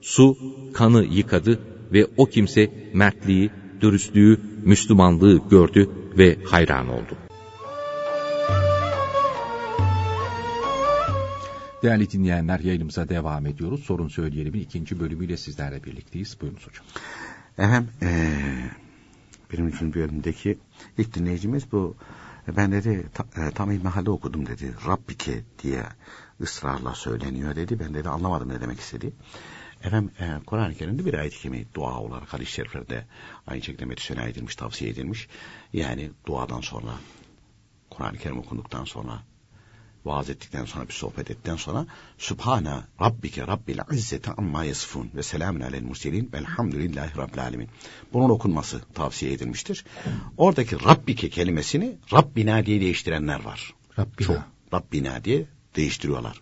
Su 0.00 0.38
kanı 0.74 1.04
yıkadı 1.04 1.60
ve 1.92 2.06
o 2.16 2.26
kimse 2.26 2.90
mertliği, 2.94 3.50
dürüstlüğü, 3.80 4.40
Müslümanlığı 4.64 5.48
gördü 5.50 5.90
ve 6.18 6.38
hayran 6.44 6.88
oldu. 6.88 7.16
Değerli 11.82 12.10
dinleyenler 12.10 12.60
yayınımıza 12.60 13.08
devam 13.08 13.46
ediyoruz. 13.46 13.84
Sorun 13.84 14.08
Söyleyelim'in 14.08 14.60
ikinci 14.60 15.00
bölümüyle 15.00 15.36
sizlerle 15.36 15.84
birlikteyiz. 15.84 16.36
Buyurunuz 16.40 16.66
hocam. 16.66 16.84
Efendim 17.58 17.90
ee, 18.02 18.36
birinci 19.52 19.94
bölümdeki 19.94 20.58
ilk 20.98 21.14
dinleyicimiz 21.14 21.72
bu 21.72 21.94
ben 22.48 22.72
dedi 22.72 23.06
ta, 23.14 23.24
e, 23.42 23.50
tam 23.50 23.70
ilmihalde 23.70 24.10
okudum 24.10 24.46
dedi. 24.46 24.74
Rabbike 24.86 25.44
diye 25.62 25.84
ısrarla 26.40 26.94
söyleniyor 26.94 27.56
dedi. 27.56 27.80
Ben 27.80 27.94
dedi 27.94 28.08
anlamadım 28.08 28.48
ne 28.48 28.60
demek 28.60 28.80
istedi. 28.80 29.12
Efendim 29.84 30.10
e, 30.20 30.44
Kur'an-ı 30.46 30.74
Kerim'de 30.74 31.04
bir 31.04 31.14
ayet-i 31.14 31.38
kerime 31.38 31.64
dua 31.74 31.98
olarak 31.98 32.32
hadis-i 32.32 32.52
şeriflerde 32.52 33.06
aynı 33.46 33.62
şekilde 33.62 33.84
metisöne 33.84 34.28
edilmiş, 34.28 34.56
tavsiye 34.56 34.90
edilmiş. 34.90 35.28
Yani 35.72 36.10
duadan 36.26 36.60
sonra 36.60 36.92
Kur'an-ı 37.90 38.18
Kerim 38.18 38.38
okunduktan 38.38 38.84
sonra 38.84 39.22
vaaz 40.04 40.30
ettikten 40.30 40.64
sonra 40.64 40.88
bir 40.88 40.92
sohbet 40.92 41.30
ettikten 41.30 41.56
sonra 41.56 41.86
Sübhane 42.18 42.80
Rabbike 43.00 43.46
Rabbil 43.46 43.78
İzzete 43.92 44.32
amma 44.32 44.64
yasifun 44.64 45.10
ve 45.14 45.22
selamun 45.22 45.60
alel 45.60 45.82
murselin 45.82 46.30
velhamdülillahi 46.32 47.16
Rabbil 47.16 47.42
alemin. 47.42 47.68
Bunun 48.12 48.30
okunması 48.30 48.80
tavsiye 48.94 49.32
edilmiştir. 49.32 49.84
Oradaki 50.36 50.84
Rabbike 50.84 51.30
kelimesini 51.30 51.96
Rabbina 52.12 52.66
diye 52.66 52.80
değiştirenler 52.80 53.44
var. 53.44 53.74
Rabbina. 53.98 54.26
Çok 54.26 54.42
Rabbina 54.72 55.24
diye 55.24 55.46
değiştiriyorlar. 55.76 56.40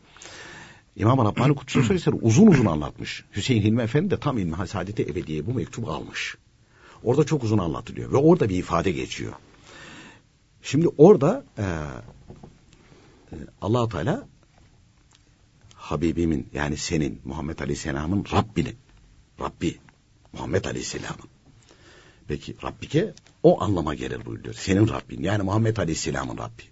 İmam 0.97 1.19
Rabbani 1.19 1.55
Kutsu 1.55 1.83
Suresleri 1.83 2.17
uzun 2.17 2.47
uzun 2.47 2.67
anlatmış. 2.67 3.25
Hüseyin 3.37 3.63
Hilmi 3.63 3.83
Efendi 3.83 4.11
de 4.11 4.17
tam 4.17 4.39
İlmi 4.39 4.55
Hasadeti 4.55 5.03
Ebediye 5.03 5.47
bu 5.47 5.55
mektubu 5.55 5.91
almış. 5.91 6.37
Orada 7.05 7.25
çok 7.25 7.45
uzun 7.45 7.59
anlatılıyor 7.59 8.13
ve 8.13 8.17
orada 8.17 8.49
bir 8.49 8.57
ifade 8.57 8.93
geçiyor. 8.93 9.33
Şimdi 10.63 10.89
orada 10.89 11.45
e, 11.59 11.65
allah 13.61 13.89
Teala 13.89 14.29
Habibimin 15.75 16.49
yani 16.53 16.77
senin 16.77 17.21
Muhammed 17.25 17.59
Aleyhisselam'ın 17.59 18.25
Rabbini 18.33 18.75
Rabbi 19.41 19.79
Muhammed 20.33 20.65
Aleyhisselam'ın 20.65 21.29
peki 22.29 22.57
Rabbike 22.65 23.15
o 23.43 23.63
anlama 23.63 23.95
gelir 23.95 24.27
buyuruyor. 24.27 24.55
Senin 24.55 24.89
Rabbin 24.89 25.23
yani 25.23 25.43
Muhammed 25.43 25.77
Aleyhisselam'ın 25.77 26.39
Rabbi. 26.39 26.63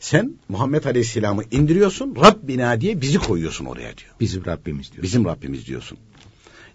Sen 0.00 0.34
Muhammed 0.48 0.84
Aleyhisselam'ı 0.84 1.44
indiriyorsun 1.50 2.16
Rabbina 2.16 2.80
diye 2.80 3.00
bizi 3.00 3.18
koyuyorsun 3.18 3.64
oraya 3.64 3.98
diyor. 3.98 4.10
Bizim 4.20 4.44
Rabbimiz 4.46 4.92
diyor. 4.92 5.02
Bizim 5.02 5.24
Rabbimiz 5.24 5.66
diyorsun. 5.66 5.98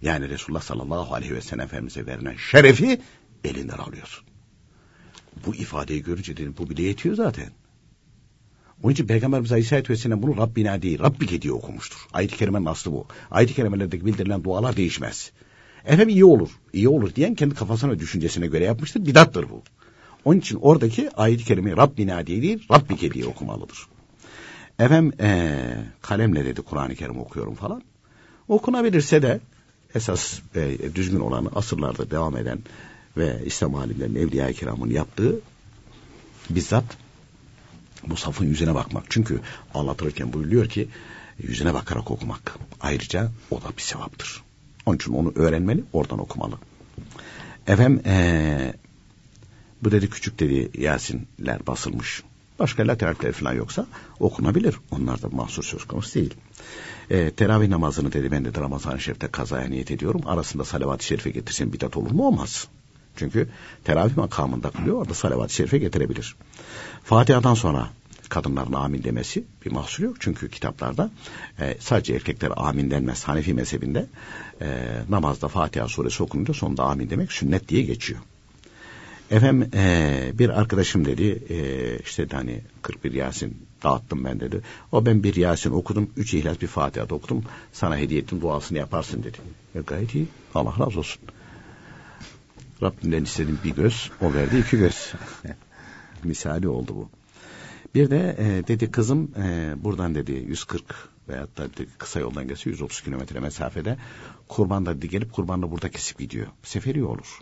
Yani 0.02 0.28
Resulullah 0.28 0.62
sallallahu 0.62 1.14
aleyhi 1.14 1.34
ve 1.34 1.40
sellem 1.40 1.64
Efendimiz'e 1.64 2.06
verilen 2.06 2.36
şerefi 2.50 3.00
elinden 3.44 3.78
alıyorsun. 3.78 4.24
Bu 5.46 5.54
ifadeyi 5.54 6.02
görünce 6.02 6.36
dedim 6.36 6.54
bu 6.58 6.70
bile 6.70 6.82
yetiyor 6.82 7.14
zaten. 7.14 7.50
Onun 8.82 8.92
için 8.92 9.06
Peygamberimiz 9.06 9.52
Aleyhisselatü 9.52 9.92
Vesselam 9.92 10.22
bunu 10.22 10.36
Rabbina 10.36 10.82
değil, 10.82 10.98
Rabbike 10.98 11.42
diye 11.42 11.52
okumuştur. 11.52 11.98
Ayet-i 12.12 12.36
Kerime'nin 12.36 12.66
aslı 12.66 12.92
bu. 12.92 13.06
Ayet-i 13.30 13.54
Kerime'lerdeki 13.54 14.06
bildirilen 14.06 14.44
dualar 14.44 14.76
değişmez. 14.76 15.32
Efendim 15.84 16.08
iyi 16.08 16.24
olur, 16.24 16.50
iyi 16.72 16.88
olur 16.88 17.14
diyen 17.14 17.34
kendi 17.34 17.54
kafasına 17.54 17.90
ve 17.90 17.98
düşüncesine 17.98 18.46
göre 18.46 18.64
yapmıştır. 18.64 19.06
Bidattır 19.06 19.50
bu. 19.50 19.62
Onun 20.24 20.38
için 20.38 20.58
oradaki 20.60 21.10
ayet-i 21.10 21.44
kerime 21.44 21.76
Rabbina 21.76 22.26
diye 22.26 22.42
değil, 22.42 22.66
Rabbike 22.70 23.10
diye 23.10 23.26
okumalıdır. 23.26 23.86
Efendim 24.78 25.12
ee, 25.20 25.74
kalemle 26.02 26.44
dedi 26.44 26.62
Kur'an-ı 26.62 26.94
Kerim 26.94 27.18
okuyorum 27.18 27.54
falan. 27.54 27.82
Okunabilirse 28.48 29.22
de 29.22 29.40
esas 29.94 30.40
e, 30.54 30.94
düzgün 30.94 31.20
olanı 31.20 31.48
asırlarda 31.54 32.10
devam 32.10 32.36
eden 32.36 32.58
ve 33.16 33.42
İslam 33.44 33.74
alimlerinin, 33.74 34.20
Evliya-i 34.20 34.54
Kiram'ın 34.54 34.90
yaptığı 34.90 35.40
bizzat 36.50 36.84
bu 38.10 38.16
safın 38.16 38.46
yüzüne 38.46 38.74
bakmak. 38.74 39.04
Çünkü 39.08 39.40
anlatırken 39.74 40.32
buyuruyor 40.32 40.68
ki 40.68 40.88
yüzüne 41.38 41.74
bakarak 41.74 42.10
okumak. 42.10 42.58
Ayrıca 42.80 43.30
o 43.50 43.62
da 43.62 43.76
bir 43.76 43.82
sevaptır. 43.82 44.42
Onun 44.86 44.96
için 44.96 45.12
onu 45.12 45.32
öğrenmeli, 45.34 45.84
oradan 45.92 46.18
okumalı. 46.18 46.54
Efendim 47.66 48.02
ee, 48.06 48.72
bu 49.82 49.90
dedi 49.90 50.10
küçük 50.10 50.40
dedi 50.40 50.82
Yasinler 50.82 51.66
basılmış. 51.66 52.22
Başka 52.58 52.86
lateralleri 52.86 53.32
falan 53.32 53.52
yoksa 53.52 53.86
okunabilir. 54.20 54.76
Onlar 54.90 55.22
da 55.22 55.28
mahsur 55.28 55.62
söz 55.62 55.84
konusu 55.84 56.14
değil. 56.14 56.34
E, 57.10 57.30
teravih 57.30 57.68
namazını 57.68 58.12
dedi 58.12 58.30
ben 58.30 58.44
de 58.44 58.60
Ramazan-ı 58.60 59.00
Şerif'te 59.00 59.28
kazaya 59.28 59.68
niyet 59.68 59.90
ediyorum. 59.90 60.20
Arasında 60.26 60.64
salavat-ı 60.64 61.04
şerife 61.04 61.30
getirsin 61.30 61.72
bidat 61.72 61.96
olur 61.96 62.10
mu? 62.10 62.26
Olmaz. 62.26 62.68
Çünkü 63.16 63.48
teravih 63.84 64.16
makamında 64.16 64.70
kılıyor. 64.70 64.96
Orada 64.96 65.14
salavat-ı 65.14 65.54
şerife 65.54 65.78
getirebilir. 65.78 66.36
Fatiha'dan 67.04 67.54
sonra 67.54 67.90
kadınların 68.28 68.72
amin 68.72 69.02
demesi 69.02 69.44
bir 69.64 69.72
mahsur 69.72 70.04
yok. 70.04 70.16
Çünkü 70.20 70.48
kitaplarda 70.50 71.10
e, 71.60 71.76
sadece 71.80 72.14
erkekler 72.14 72.52
amin 72.56 72.90
denmez. 72.90 73.24
Hanefi 73.24 73.54
mezhebinde 73.54 74.06
e, 74.60 74.88
namazda 75.08 75.48
Fatiha 75.48 75.88
suresi 75.88 76.22
okununca 76.22 76.54
sonunda 76.54 76.84
amin 76.84 77.10
demek 77.10 77.32
sünnet 77.32 77.68
diye 77.68 77.82
geçiyor. 77.82 78.20
Efendim 79.30 79.70
e, 79.74 80.32
bir 80.34 80.48
arkadaşım 80.60 81.04
dedi 81.04 81.42
e, 81.48 81.98
işte 81.98 82.26
hani 82.32 82.60
41 82.82 83.12
Yasin 83.12 83.56
dağıttım 83.82 84.24
ben 84.24 84.40
dedi. 84.40 84.60
O 84.92 85.06
ben 85.06 85.22
bir 85.22 85.36
Yasin 85.36 85.70
okudum, 85.70 86.10
üç 86.16 86.34
İhlas 86.34 86.60
bir 86.60 86.66
Fatiha 86.66 87.04
okudum. 87.04 87.44
Sana 87.72 87.96
hediye 87.96 88.20
ettim 88.20 88.40
duasını 88.40 88.78
yaparsın 88.78 89.22
dedi. 89.22 89.38
E, 89.74 89.80
gayet 89.80 90.14
iyi. 90.14 90.26
Allah 90.54 90.74
razı 90.78 90.98
olsun. 90.98 91.22
Rabbimden 92.82 93.24
istedim 93.24 93.58
bir 93.64 93.70
göz, 93.70 94.10
o 94.20 94.34
verdi 94.34 94.58
iki 94.58 94.78
göz. 94.78 95.12
Misali 96.24 96.68
oldu 96.68 96.94
bu. 96.94 97.17
Bir 97.94 98.10
de 98.10 98.36
e, 98.38 98.68
dedi 98.68 98.90
kızım 98.90 99.30
e, 99.36 99.74
buradan 99.84 100.14
dedi 100.14 100.32
140 100.32 100.82
veyahut 101.28 101.58
da 101.58 101.72
dedi, 101.72 101.88
kısa 101.98 102.20
yoldan 102.20 102.48
geçiyor 102.48 102.74
130 102.74 103.00
kilometre 103.00 103.40
mesafede 103.40 103.96
kurban 104.48 104.86
da 104.86 104.92
gelip 104.92 105.32
kurbanla 105.32 105.70
burada 105.70 105.90
kesip 105.90 106.18
gidiyor. 106.18 106.46
Seferi 106.62 107.04
olur. 107.04 107.40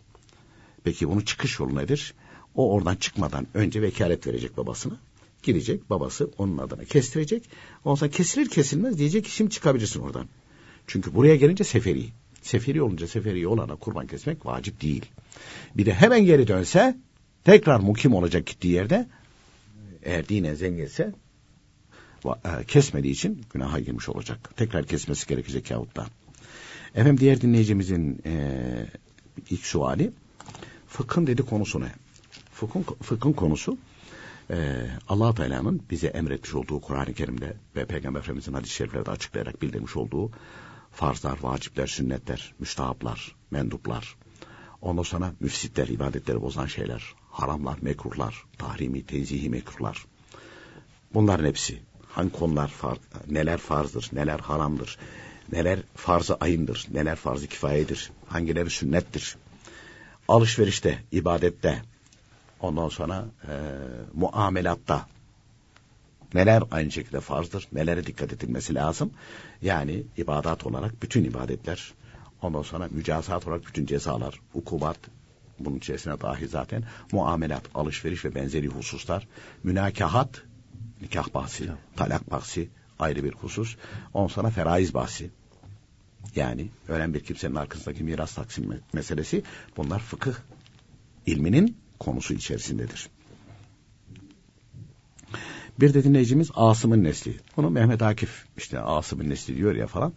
Peki 0.85 1.09
bunun 1.09 1.21
çıkış 1.21 1.61
yolu 1.61 1.77
nedir? 1.77 2.15
O 2.55 2.73
oradan 2.73 2.97
çıkmadan 2.97 3.47
önce 3.55 3.83
vekalet 3.83 4.27
verecek 4.27 4.57
babasına. 4.57 4.97
Gidecek 5.43 5.91
babası 5.91 6.31
onun 6.39 6.59
adına 6.59 6.85
kestirecek. 6.85 7.49
Ondan 7.85 8.11
kesilir 8.11 8.49
kesilmez 8.49 8.99
diyecek 8.99 9.25
ki 9.25 9.31
şimdi 9.31 9.51
çıkabilirsin 9.51 10.01
oradan. 10.01 10.27
Çünkü 10.87 11.15
buraya 11.15 11.37
gelince 11.37 11.65
seferi. 11.65 12.05
Seferi 12.43 12.83
olunca 12.83 13.07
seferi 13.07 13.49
olana 13.49 13.77
kurban 13.77 14.07
kesmek 14.07 14.47
vacip 14.47 14.83
değil. 14.83 15.07
Bir 15.77 15.87
de 15.87 15.95
hemen 15.95 16.25
geri 16.25 16.49
dönse 16.49 16.97
tekrar 17.45 17.81
mukim 17.81 18.15
olacak 18.15 18.47
gittiği 18.47 18.73
yerde 18.73 19.07
eğer 20.07 20.29
dinen 20.29 20.55
zenginse 20.55 21.13
e, 22.25 22.65
kesmediği 22.65 23.13
için 23.13 23.45
günaha 23.53 23.85
girmiş 23.85 24.09
olacak. 24.09 24.51
Tekrar 24.57 24.87
kesmesi 24.87 25.27
gerekecek 25.27 25.71
yahut 25.71 25.97
da. 25.97 26.07
Efendim 26.95 27.21
diğer 27.21 27.41
dinleyicimizin 27.41 28.23
e, 28.27 28.87
ilk 29.51 29.67
suali 29.67 30.13
fıkhın 30.87 31.27
dedi 31.27 31.43
konusu 31.43 31.81
ne? 31.81 31.93
Fıkhın, 32.53 32.83
fıkhın 32.83 33.33
konusu 33.33 33.79
e, 34.51 34.87
allah 35.09 35.35
Teala'nın 35.35 35.83
bize 35.91 36.07
emretmiş 36.07 36.55
olduğu 36.55 36.81
Kur'an-ı 36.81 37.15
Kerim'de 37.15 37.57
ve 37.77 37.85
Peygamber 37.85 38.21
Efendimiz'in 38.21 38.53
hadis-i 38.53 38.75
şeriflerde 38.75 39.11
açıklayarak 39.11 39.63
bildirmiş 39.63 39.97
olduğu 39.97 40.31
farzlar, 40.93 41.39
vacipler, 41.43 41.87
sünnetler, 41.87 42.55
müstahaplar, 42.59 43.37
menduplar, 43.51 44.17
ondan 44.81 45.03
sonra 45.03 45.33
müfsitler, 45.41 45.89
ibadetleri 45.89 46.43
bozan 46.43 46.67
şeyler, 46.67 47.15
haramlar, 47.41 47.79
mekruhlar, 47.83 48.45
tahrimi, 48.59 49.07
tenzihi 49.07 49.51
mekruhlar. 49.51 50.07
Bunların 51.15 51.47
hepsi 51.47 51.83
hangi 52.09 52.33
konular 52.33 52.69
far, 52.69 52.99
neler 53.31 53.59
farzdır, 53.59 54.11
neler 54.13 54.39
haramdır, 54.39 54.99
neler 55.53 55.79
farzı 55.95 56.35
ayındır, 56.35 56.87
neler 56.91 57.17
farzı 57.17 57.47
kifayedir, 57.47 58.11
hangileri 58.27 58.71
sünnettir. 58.71 59.37
Alışverişte, 60.29 60.99
ibadette, 61.13 61.83
ondan 62.61 62.89
sonra 62.89 63.25
e, 63.49 63.53
muamelatta 64.15 65.07
neler 66.35 66.63
aynı 66.71 66.91
şekilde 66.91 67.21
farzdır, 67.21 67.69
nelere 67.73 68.07
dikkat 68.07 68.33
edilmesi 68.33 68.75
lazım. 68.75 69.11
Yani 69.63 70.03
ibadat 70.17 70.67
olarak 70.67 71.03
bütün 71.03 71.25
ibadetler, 71.25 71.93
ondan 72.43 72.63
sonra 72.63 72.89
mücazat 72.91 73.47
olarak 73.47 73.67
bütün 73.67 73.87
cezalar, 73.87 74.41
ukubat, 74.55 74.99
bunun 75.59 75.77
içerisine 75.77 76.21
dahi 76.21 76.49
zaten 76.49 76.85
muamelat, 77.13 77.63
alışveriş 77.75 78.25
ve 78.25 78.35
benzeri 78.35 78.67
hususlar, 78.67 79.29
münakahat, 79.63 80.43
nikah 81.01 81.35
bahsi, 81.35 81.71
talak 81.97 82.31
bahsi 82.31 82.69
ayrı 82.99 83.25
bir 83.25 83.33
husus. 83.33 83.77
Ondan 84.15 84.29
sonra 84.29 84.51
feraiz 84.51 84.95
bahsi. 84.95 85.31
Yani 86.37 86.69
ölen 86.89 87.15
bir 87.15 87.21
kimsenin 87.21 87.55
arkasındaki 87.55 88.05
miras 88.05 88.35
taksim 88.35 88.81
meselesi 88.93 89.43
bunlar 89.77 89.99
fıkıh 89.99 90.35
ilminin 91.27 91.77
konusu 91.99 92.35
içerisindedir. 92.35 93.09
Bir 95.81 95.95
de 95.95 96.05
dinleyicimiz 96.05 96.51
Asım'ın 96.55 97.05
nesli. 97.05 97.37
Bunu 97.57 97.71
Mehmet 97.71 98.03
Akif 98.03 98.45
işte 98.57 98.81
Asım'ın 98.81 99.31
nesli 99.31 99.57
diyor 99.57 99.75
ya 99.75 99.87
falan. 99.87 100.13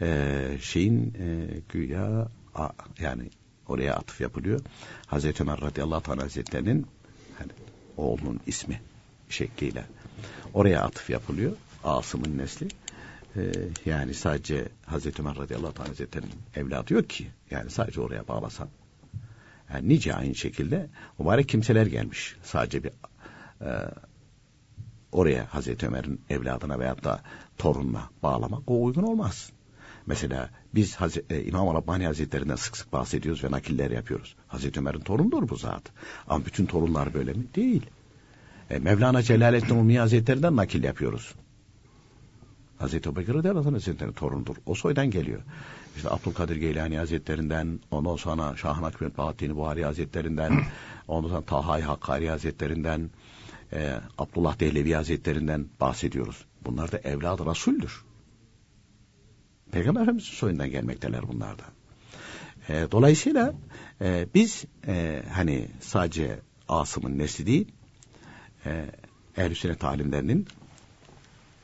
Ee, 0.00 0.58
şeyin 0.60 1.14
e, 1.18 1.60
güya 1.68 2.28
a, 2.54 2.68
yani 3.00 3.30
oraya 3.70 3.94
atıf 3.94 4.20
yapılıyor. 4.20 4.60
Hazreti 5.06 5.42
Ömer 5.42 5.60
radıyallahu 5.60 6.12
anh 6.12 6.20
hazretlerinin 6.22 6.86
hani, 7.38 7.50
oğlunun 7.96 8.40
ismi 8.46 8.80
şekliyle 9.28 9.84
oraya 10.54 10.82
atıf 10.82 11.10
yapılıyor. 11.10 11.52
Asım'ın 11.84 12.38
nesli. 12.38 12.68
Ee, 13.36 13.52
yani 13.86 14.14
sadece 14.14 14.68
Hazreti 14.86 15.22
Ömer 15.22 15.36
radıyallahu 15.36 15.82
anh 15.82 15.88
hazretlerinin 15.88 16.34
evladı 16.56 16.94
yok 16.94 17.10
ki. 17.10 17.30
Yani 17.50 17.70
sadece 17.70 18.00
oraya 18.00 18.28
bağlasan. 18.28 18.68
Yani 19.74 19.88
nice 19.88 20.14
aynı 20.14 20.34
şekilde 20.34 20.88
mübarek 21.18 21.48
kimseler 21.48 21.86
gelmiş. 21.86 22.36
Sadece 22.42 22.84
bir 22.84 22.92
e, 23.60 23.70
oraya 25.12 25.54
Hazreti 25.54 25.86
Ömer'in 25.86 26.20
evladına 26.30 26.78
veyahut 26.78 27.04
da 27.04 27.20
torununa 27.58 28.10
bağlamak 28.22 28.62
o 28.66 28.84
uygun 28.84 29.02
olmaz. 29.02 29.52
Mesela 30.10 30.50
biz 30.74 30.96
Hazreti, 30.96 31.34
e, 31.34 31.44
İmam 31.44 31.74
Rabbani 31.74 32.06
Hazretlerinden 32.06 32.56
sık 32.56 32.76
sık 32.76 32.92
bahsediyoruz 32.92 33.44
ve 33.44 33.50
nakiller 33.50 33.90
yapıyoruz. 33.90 34.36
Hazreti 34.48 34.80
Ömer'in 34.80 35.00
torunudur 35.00 35.48
bu 35.48 35.56
zat. 35.56 35.82
Ama 36.26 36.46
bütün 36.46 36.66
torunlar 36.66 37.14
böyle 37.14 37.32
mi? 37.32 37.44
Değil. 37.54 37.86
E, 38.70 38.78
Mevlana 38.78 39.22
Celaleddin 39.22 39.74
Umi 39.74 39.98
Hazretlerinden 39.98 40.56
nakil 40.56 40.84
yapıyoruz. 40.84 41.34
Hazreti 42.78 43.08
Ebubekir 43.08 43.34
Radıyallahu 43.34 43.74
Hazretleri'nin 43.74 44.14
torunudur. 44.14 44.56
O 44.66 44.74
soydan 44.74 45.10
geliyor. 45.10 45.40
İşte 45.96 46.10
Abdülkadir 46.10 46.56
Geylani 46.56 46.98
Hazretlerinden, 46.98 47.80
ondan 47.90 48.16
sonra 48.16 48.56
Şah-ı 48.56 48.82
Nakbet 48.82 49.18
Bahattin 49.18 49.56
Buhari 49.56 49.84
Hazretlerinden, 49.84 50.64
ondan 51.08 51.28
sonra 51.28 51.42
Taha-i 51.42 51.82
Hakkari 51.82 52.30
Hazretlerinden, 52.30 53.10
e, 53.72 54.00
Abdullah 54.18 54.60
Dehlevi 54.60 54.92
Hazretlerinden 54.92 55.66
bahsediyoruz. 55.80 56.44
Bunlar 56.64 56.92
da 56.92 56.98
evladı 56.98 57.46
Resul'dür. 57.46 58.09
Peygamber 59.72 60.00
Efendimiz'in 60.00 60.32
soyundan 60.32 60.70
gelmekteler 60.70 61.28
bunlar 61.28 61.58
da. 61.58 61.64
E, 62.68 62.86
dolayısıyla 62.90 63.54
e, 64.00 64.26
biz 64.34 64.64
e, 64.86 65.22
hani 65.32 65.68
sadece 65.80 66.38
Asım'ın 66.68 67.18
nesli 67.18 67.46
değil, 67.46 67.72
e, 68.66 68.86
ehl 69.36 69.54
sünnet 69.54 69.84
alimlerinin 69.84 70.46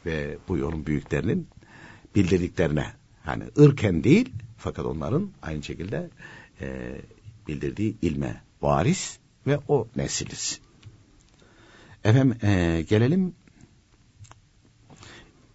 ve 0.06 0.38
bu 0.48 0.56
yolun 0.58 0.86
büyüklerinin 0.86 1.48
bildirdiklerine 2.14 2.92
yani 3.26 3.44
ırken 3.58 4.04
değil 4.04 4.32
fakat 4.58 4.86
onların 4.86 5.30
aynı 5.42 5.62
şekilde 5.62 6.10
e, 6.60 6.96
bildirdiği 7.48 7.96
ilme 8.02 8.42
varis 8.62 9.18
ve 9.46 9.58
o 9.68 9.88
nesiliz. 9.96 10.60
Efendim 12.04 12.36
e, 12.42 12.84
gelelim 12.88 13.34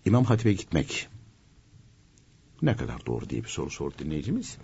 İmam 0.06 0.26
Hatip'e 0.26 0.54
gitmek. 0.54 1.10
Ne 2.62 2.76
kadar 2.76 3.06
doğru 3.06 3.30
diye 3.30 3.44
bir 3.44 3.50
soru 3.50 3.70
sordu 3.70 3.96
dinleyicimiz. 4.00 4.58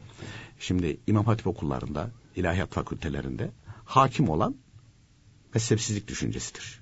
Şimdi 0.59 0.97
İmam 1.07 1.25
Hatip 1.25 1.47
okullarında, 1.47 2.11
ilahiyat 2.35 2.73
fakültelerinde 2.73 3.51
hakim 3.85 4.29
olan 4.29 4.55
mezhepsizlik 5.53 6.07
düşüncesidir. 6.07 6.79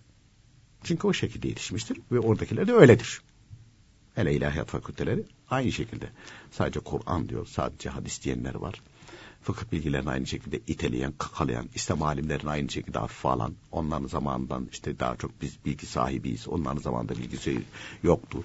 Çünkü 0.84 1.08
o 1.08 1.14
şekilde 1.14 1.48
yetişmiştir 1.48 2.00
ve 2.12 2.20
oradakiler 2.20 2.68
de 2.68 2.74
öyledir. 2.74 3.22
Hele 4.16 4.34
ilahiyat 4.34 4.70
fakülteleri 4.70 5.26
aynı 5.50 5.72
şekilde. 5.72 6.10
Sadece 6.52 6.80
Kur'an 6.80 7.30
diyor, 7.30 7.46
sadece 7.46 7.90
hadis 7.90 8.24
diyenler 8.24 8.56
var. 8.56 8.82
Fıkıh 9.42 9.72
bilgilerini 9.72 10.10
aynı 10.10 10.28
şekilde 10.28 10.60
iteleyen, 10.68 11.14
kakalayan, 11.18 11.70
İslam 11.76 12.02
alimlerini 12.02 12.50
aynı 12.50 12.70
şekilde 12.70 13.00
hafife 13.00 13.30
alan, 13.30 13.56
onların 13.72 14.08
zamanından 14.08 14.68
işte 14.72 15.00
daha 15.00 15.16
çok 15.16 15.42
biz 15.42 15.66
bilgi 15.66 15.86
sahibiyiz, 15.86 16.48
onların 16.48 16.82
zamanında 16.82 17.14
bilgisi 17.18 17.62
yoktu. 18.04 18.44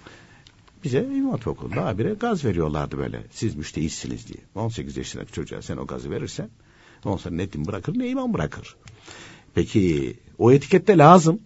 Bize 0.84 1.04
İmam 1.04 1.40
Okulu'nda 1.46 1.86
habire 1.86 2.14
gaz 2.14 2.44
veriyorlardı 2.44 2.98
böyle. 2.98 3.24
Siz 3.30 3.54
müştehitsiniz 3.54 4.28
diye. 4.28 4.38
18 4.54 4.96
yaşındaki 4.96 5.32
çocuğa 5.32 5.62
sen 5.62 5.76
o 5.76 5.86
gazı 5.86 6.10
verirsen, 6.10 6.50
ondan 7.04 7.16
sonra 7.16 7.34
ne 7.34 7.52
din 7.52 7.66
bırakır 7.66 7.98
ne 7.98 8.08
imam 8.08 8.34
bırakır. 8.34 8.76
Peki 9.54 10.16
o 10.38 10.52
etikette 10.52 10.98
lazım. 10.98 11.40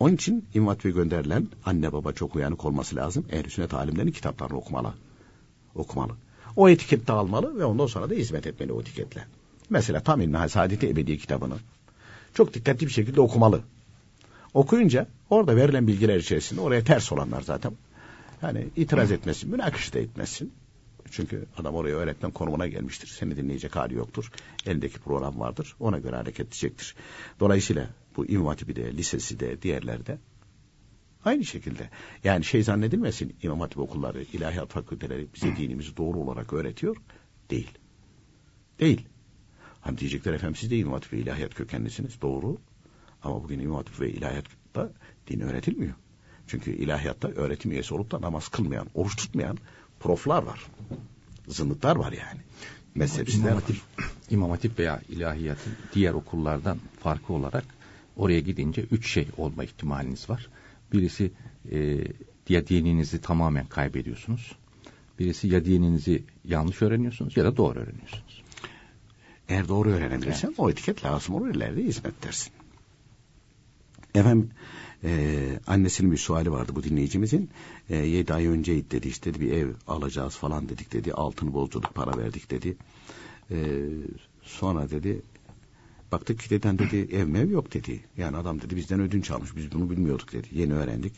Onun 0.00 0.14
için 0.14 0.44
İmam 0.54 0.68
Hatip'e 0.68 0.90
gönderilen 0.90 1.48
anne 1.66 1.92
baba 1.92 2.12
çok 2.12 2.36
uyanık 2.36 2.64
olması 2.64 2.96
lazım. 2.96 3.26
Ehl-i 3.30 3.50
sünnet 3.50 3.74
alimlerinin 3.74 4.12
kitaplarını 4.12 4.56
okumalı. 4.56 4.94
Okumalı. 5.74 6.12
O 6.56 6.68
etikette 6.68 7.12
almalı 7.12 7.58
ve 7.58 7.64
ondan 7.64 7.86
sonra 7.86 8.10
da 8.10 8.14
hizmet 8.14 8.46
etmeli 8.46 8.72
o 8.72 8.80
etiketle. 8.80 9.24
Mesela 9.70 10.00
Tam 10.00 10.20
İlmihal 10.20 10.48
Saadeti 10.48 10.88
Ebedi 10.88 11.18
kitabını 11.18 11.56
çok 12.34 12.54
dikkatli 12.54 12.86
bir 12.86 12.92
şekilde 12.92 13.20
okumalı. 13.20 13.60
Okuyunca 14.54 15.06
orada 15.30 15.56
verilen 15.56 15.86
bilgiler 15.86 16.16
içerisinde 16.16 16.60
oraya 16.60 16.84
ters 16.84 17.12
olanlar 17.12 17.42
zaten 17.42 17.72
yani 18.42 18.68
itiraz 18.76 19.12
etmesin, 19.12 19.50
münakış 19.50 19.94
da 19.94 19.98
etmesin. 19.98 20.52
Çünkü 21.10 21.46
adam 21.56 21.74
oraya 21.74 21.96
öğretmen 21.96 22.30
konumuna 22.30 22.66
gelmiştir. 22.66 23.06
Seni 23.08 23.36
dinleyecek 23.36 23.76
hali 23.76 23.94
yoktur. 23.94 24.32
Elindeki 24.66 24.98
program 24.98 25.40
vardır. 25.40 25.76
Ona 25.80 25.98
göre 25.98 26.16
hareket 26.16 26.46
edecektir. 26.46 26.94
Dolayısıyla 27.40 27.90
bu 28.16 28.26
İmam 28.26 28.46
Hatibi 28.46 28.76
de, 28.76 28.96
lisesi 28.96 29.40
de, 29.40 29.62
diğerlerde 29.62 30.18
aynı 31.24 31.44
şekilde. 31.44 31.90
Yani 32.24 32.44
şey 32.44 32.62
zannedilmesin 32.62 33.36
İmam 33.42 33.60
Hatip 33.60 33.78
okulları, 33.78 34.22
ilahiyat 34.22 34.70
fakülteleri 34.70 35.26
bize 35.34 35.56
dinimizi 35.56 35.96
doğru 35.96 36.18
olarak 36.18 36.52
öğretiyor. 36.52 36.96
Değil. 37.50 37.70
Değil. 38.80 39.06
Hani 39.80 39.98
diyecekler 39.98 40.32
efendim 40.32 40.56
siz 40.56 40.70
de 40.70 40.76
İmam 40.78 40.92
Hatip 40.92 41.12
ve 41.12 41.18
ilahiyat 41.18 41.54
kökenlisiniz. 41.54 42.22
Doğru. 42.22 42.58
Ama 43.22 43.42
bugün 43.42 43.60
İmam 43.60 43.76
Hatip 43.76 44.00
ve 44.00 44.10
ilahiyatta 44.10 44.92
din 45.26 45.40
öğretilmiyor. 45.40 45.94
Çünkü 46.50 46.70
ilahiyatta 46.70 47.28
öğretim 47.28 47.72
üyesi 47.72 47.94
olup 47.94 48.10
da 48.10 48.20
namaz 48.20 48.48
kılmayan, 48.48 48.86
oruç 48.94 49.16
tutmayan 49.16 49.58
proflar 50.00 50.42
var. 50.42 50.66
Zındıklar 51.48 51.96
var 51.96 52.12
yani. 52.12 52.40
Mezhepsizler 52.94 53.50
İmam 53.50 53.60
Hatip, 53.60 53.76
İmam 54.30 54.50
Hatip 54.50 54.78
veya 54.78 55.00
ilahiyatın 55.08 55.72
diğer 55.94 56.12
okullardan 56.12 56.78
farkı 57.00 57.32
olarak 57.32 57.64
oraya 58.16 58.40
gidince 58.40 58.82
üç 58.82 59.10
şey 59.10 59.28
olma 59.36 59.64
ihtimaliniz 59.64 60.30
var. 60.30 60.48
Birisi 60.92 61.32
e, 61.72 61.98
ya 62.48 62.66
dininizi 62.66 63.20
tamamen 63.20 63.66
kaybediyorsunuz. 63.66 64.52
Birisi 65.18 65.48
ya 65.48 65.64
dininizi 65.64 66.22
yanlış 66.44 66.82
öğreniyorsunuz 66.82 67.36
ya 67.36 67.44
da 67.44 67.56
doğru 67.56 67.78
öğreniyorsunuz. 67.78 68.42
Eğer 69.48 69.68
doğru 69.68 69.90
öğrenebilirsen 69.90 70.48
evet. 70.48 70.60
o 70.60 70.70
etiket 70.70 71.04
lazım 71.04 71.34
olur 71.34 71.54
ileride 71.54 71.82
hizmet 71.82 72.22
dersin. 72.22 72.52
Efendim 74.14 74.50
e, 75.04 75.60
annesinin 75.66 76.12
bir 76.12 76.16
suali 76.16 76.52
vardı 76.52 76.72
bu 76.74 76.82
dinleyicimizin. 76.82 77.50
E, 77.90 77.96
7 77.96 78.34
ay 78.34 78.46
önce 78.46 78.90
dedi 78.90 79.08
işte 79.08 79.40
bir 79.40 79.52
ev 79.52 79.68
alacağız 79.86 80.36
falan 80.36 80.68
dedik 80.68 80.92
dedi. 80.92 81.12
Altını 81.12 81.54
bozdurduk 81.54 81.94
para 81.94 82.18
verdik 82.18 82.50
dedi. 82.50 82.76
E, 83.50 83.56
sonra 84.42 84.90
dedi 84.90 85.22
Baktık 86.12 86.40
ki 86.40 86.50
deden 86.50 86.78
dedi 86.78 87.08
ev 87.12 87.26
mev 87.26 87.50
yok 87.50 87.74
dedi. 87.74 88.00
Yani 88.16 88.36
adam 88.36 88.60
dedi 88.60 88.76
bizden 88.76 89.00
ödünç 89.00 89.30
almış 89.30 89.56
biz 89.56 89.72
bunu 89.72 89.90
bilmiyorduk 89.90 90.32
dedi. 90.32 90.48
Yeni 90.52 90.74
öğrendik. 90.74 91.12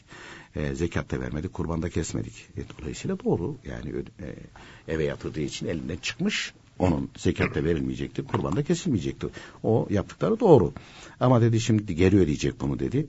E, 0.56 0.74
zekat 0.74 1.10
da 1.10 1.20
vermedik 1.20 1.52
kurban 1.52 1.82
da 1.82 1.90
kesmedik. 1.90 2.48
E, 2.56 2.60
dolayısıyla 2.78 3.18
doğru 3.24 3.56
yani 3.64 4.04
e, 4.20 4.34
eve 4.92 5.04
yatırdığı 5.04 5.40
için 5.40 5.66
elinden 5.66 5.96
çıkmış. 5.96 6.54
Onun 6.78 7.10
zekat 7.16 7.56
verilmeyecekti 7.56 8.22
kurban 8.22 8.56
da 8.56 8.62
kesilmeyecekti. 8.62 9.26
O 9.62 9.86
yaptıkları 9.90 10.40
doğru. 10.40 10.72
Ama 11.20 11.40
dedi 11.40 11.60
şimdi 11.60 11.94
geri 11.94 12.16
ödeyecek 12.16 12.60
bunu 12.60 12.78
dedi. 12.78 13.06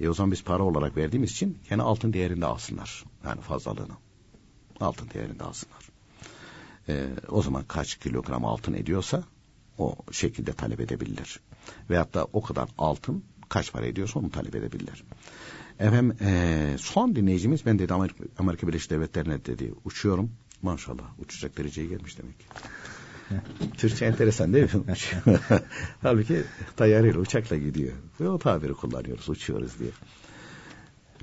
E 0.00 0.08
o 0.08 0.14
zaman 0.14 0.32
biz 0.32 0.44
para 0.44 0.62
olarak 0.62 0.96
verdiğimiz 0.96 1.30
için 1.30 1.58
yani 1.70 1.82
altın 1.82 2.12
değerinde 2.12 2.46
alsınlar. 2.46 3.04
Yani 3.24 3.40
fazlalığını. 3.40 3.92
Altın 4.80 5.10
değerinde 5.14 5.44
alsınlar. 5.44 5.88
E, 6.88 7.08
o 7.28 7.42
zaman 7.42 7.64
kaç 7.64 7.96
kilogram 7.96 8.44
altın 8.44 8.74
ediyorsa 8.74 9.24
o 9.78 9.96
şekilde 10.12 10.52
talep 10.52 10.80
edebilirler. 10.80 11.40
Veyahut 11.90 12.14
da 12.14 12.26
o 12.32 12.42
kadar 12.42 12.68
altın 12.78 13.24
kaç 13.48 13.72
para 13.72 13.86
ediyorsa 13.86 14.18
onu 14.18 14.30
talep 14.30 14.54
edebilirler. 14.54 15.04
Efendim 15.78 16.16
e, 16.20 16.76
son 16.78 17.16
dinleyicimiz 17.16 17.66
ben 17.66 17.78
dedi 17.78 17.94
Amerika, 17.94 18.24
Amerika 18.38 18.68
Birleşik 18.68 18.90
Devletleri'ne 18.90 19.44
dedi 19.44 19.74
uçuyorum. 19.84 20.30
Maşallah 20.62 21.04
uçacak 21.18 21.58
dereceye 21.58 21.86
gelmiş 21.86 22.18
demek 22.18 22.38
ki. 22.38 22.46
Türkçe 23.76 24.04
enteresan 24.04 24.52
değil 24.52 24.74
mi? 24.74 24.82
Halbuki 26.02 26.42
tayyarıyla 26.76 27.20
uçakla 27.20 27.56
gidiyor. 27.56 27.92
Ve 28.20 28.28
o 28.28 28.38
tabiri 28.38 28.74
kullanıyoruz 28.74 29.28
uçuyoruz 29.28 29.78
diye. 29.78 29.90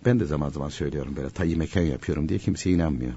Ben 0.05 0.19
de 0.19 0.25
zaman 0.25 0.49
zaman 0.49 0.69
söylüyorum 0.69 1.15
böyle 1.15 1.29
tayyi 1.29 1.55
mekan 1.55 1.81
yapıyorum 1.81 2.29
diye 2.29 2.39
kimse 2.39 2.71
inanmıyor. 2.71 3.13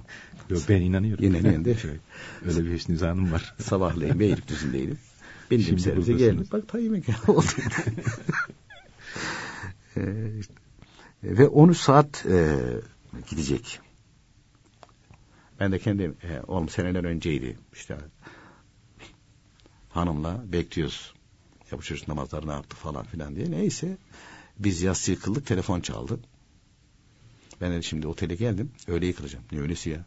Yok 0.50 0.62
ben 0.68 0.80
inanıyorum. 0.80 1.24
İnanıyorum 1.24 1.64
değil 1.64 1.84
mi? 1.84 2.00
Öyle 2.46 2.64
bir 2.64 2.70
hüsnü 2.70 2.96
zanım 2.96 3.32
var. 3.32 3.54
Sabahleyin 3.62 4.20
Beylikdüzü'ndeydim. 4.20 4.98
Bindim 5.50 5.78
servise 5.78 6.12
geldim. 6.12 6.46
Bak 6.52 6.68
tayyi 6.68 6.90
mekan 6.90 7.14
oldu. 7.36 7.46
e, 9.96 10.02
ve 11.22 11.48
13 11.48 11.78
saat 11.78 12.26
e, 12.26 12.56
gidecek. 13.30 13.80
Ben 15.60 15.72
de 15.72 15.78
kendim 15.78 16.16
e, 16.22 16.40
oğlum 16.46 16.68
seneler 16.68 17.04
önceydi. 17.04 17.58
İşte 17.72 17.96
hanımla 19.90 20.52
bekliyoruz. 20.52 21.14
Ya 21.72 21.78
bu 21.78 21.82
çocuk 21.82 22.08
namazları 22.08 22.48
ne 22.48 22.52
yaptı 22.52 22.76
falan 22.76 23.04
filan 23.04 23.36
diye. 23.36 23.50
Neyse 23.50 23.96
biz 24.58 24.82
yaz 24.82 25.08
yıkıldık 25.08 25.46
telefon 25.46 25.80
çaldı. 25.80 26.20
Ben 27.60 27.72
de 27.72 27.82
şimdi 27.82 28.06
otele 28.06 28.34
geldim. 28.34 28.72
Öyle 28.88 29.06
yıkılacağım. 29.06 29.44
Ne 29.52 29.60
öylesi 29.60 29.90
ya? 29.90 30.04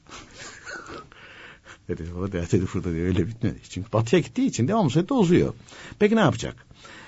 dedi 1.88 2.14
o 2.14 2.32
da 2.32 2.52
dedi 2.52 2.66
burada 2.74 2.94
diyor, 2.94 3.08
öyle 3.08 3.28
bitmedi. 3.28 3.60
Çünkü 3.70 3.94
batıya 3.94 4.22
gittiği 4.22 4.48
için 4.48 4.68
devamlı 4.68 4.90
sürekli 4.90 5.14
uzuyor. 5.14 5.54
Peki 6.00 6.16
ne 6.16 6.20
yapacak? 6.20 6.66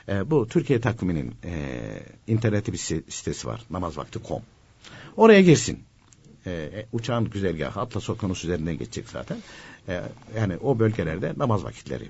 Ee, 0.09 0.31
bu 0.31 0.47
Türkiye 0.47 0.81
takviminin 0.81 1.35
e, 1.43 2.03
interneti 2.27 2.73
bir 2.73 2.77
sitesi 3.09 3.47
var. 3.47 3.61
Namazvakti.com. 3.69 4.41
Oraya 5.17 5.41
girsin. 5.41 5.83
Ee, 6.47 6.85
uçağın 6.91 7.29
güzergahı 7.29 7.79
Atlas 7.81 8.09
Okyanus 8.09 8.43
üzerinden 8.43 8.77
geçecek 8.77 9.09
zaten. 9.09 9.37
Ee, 9.87 10.01
yani 10.37 10.57
o 10.57 10.79
bölgelerde 10.79 11.33
namaz 11.37 11.63
vakitleri. 11.63 12.09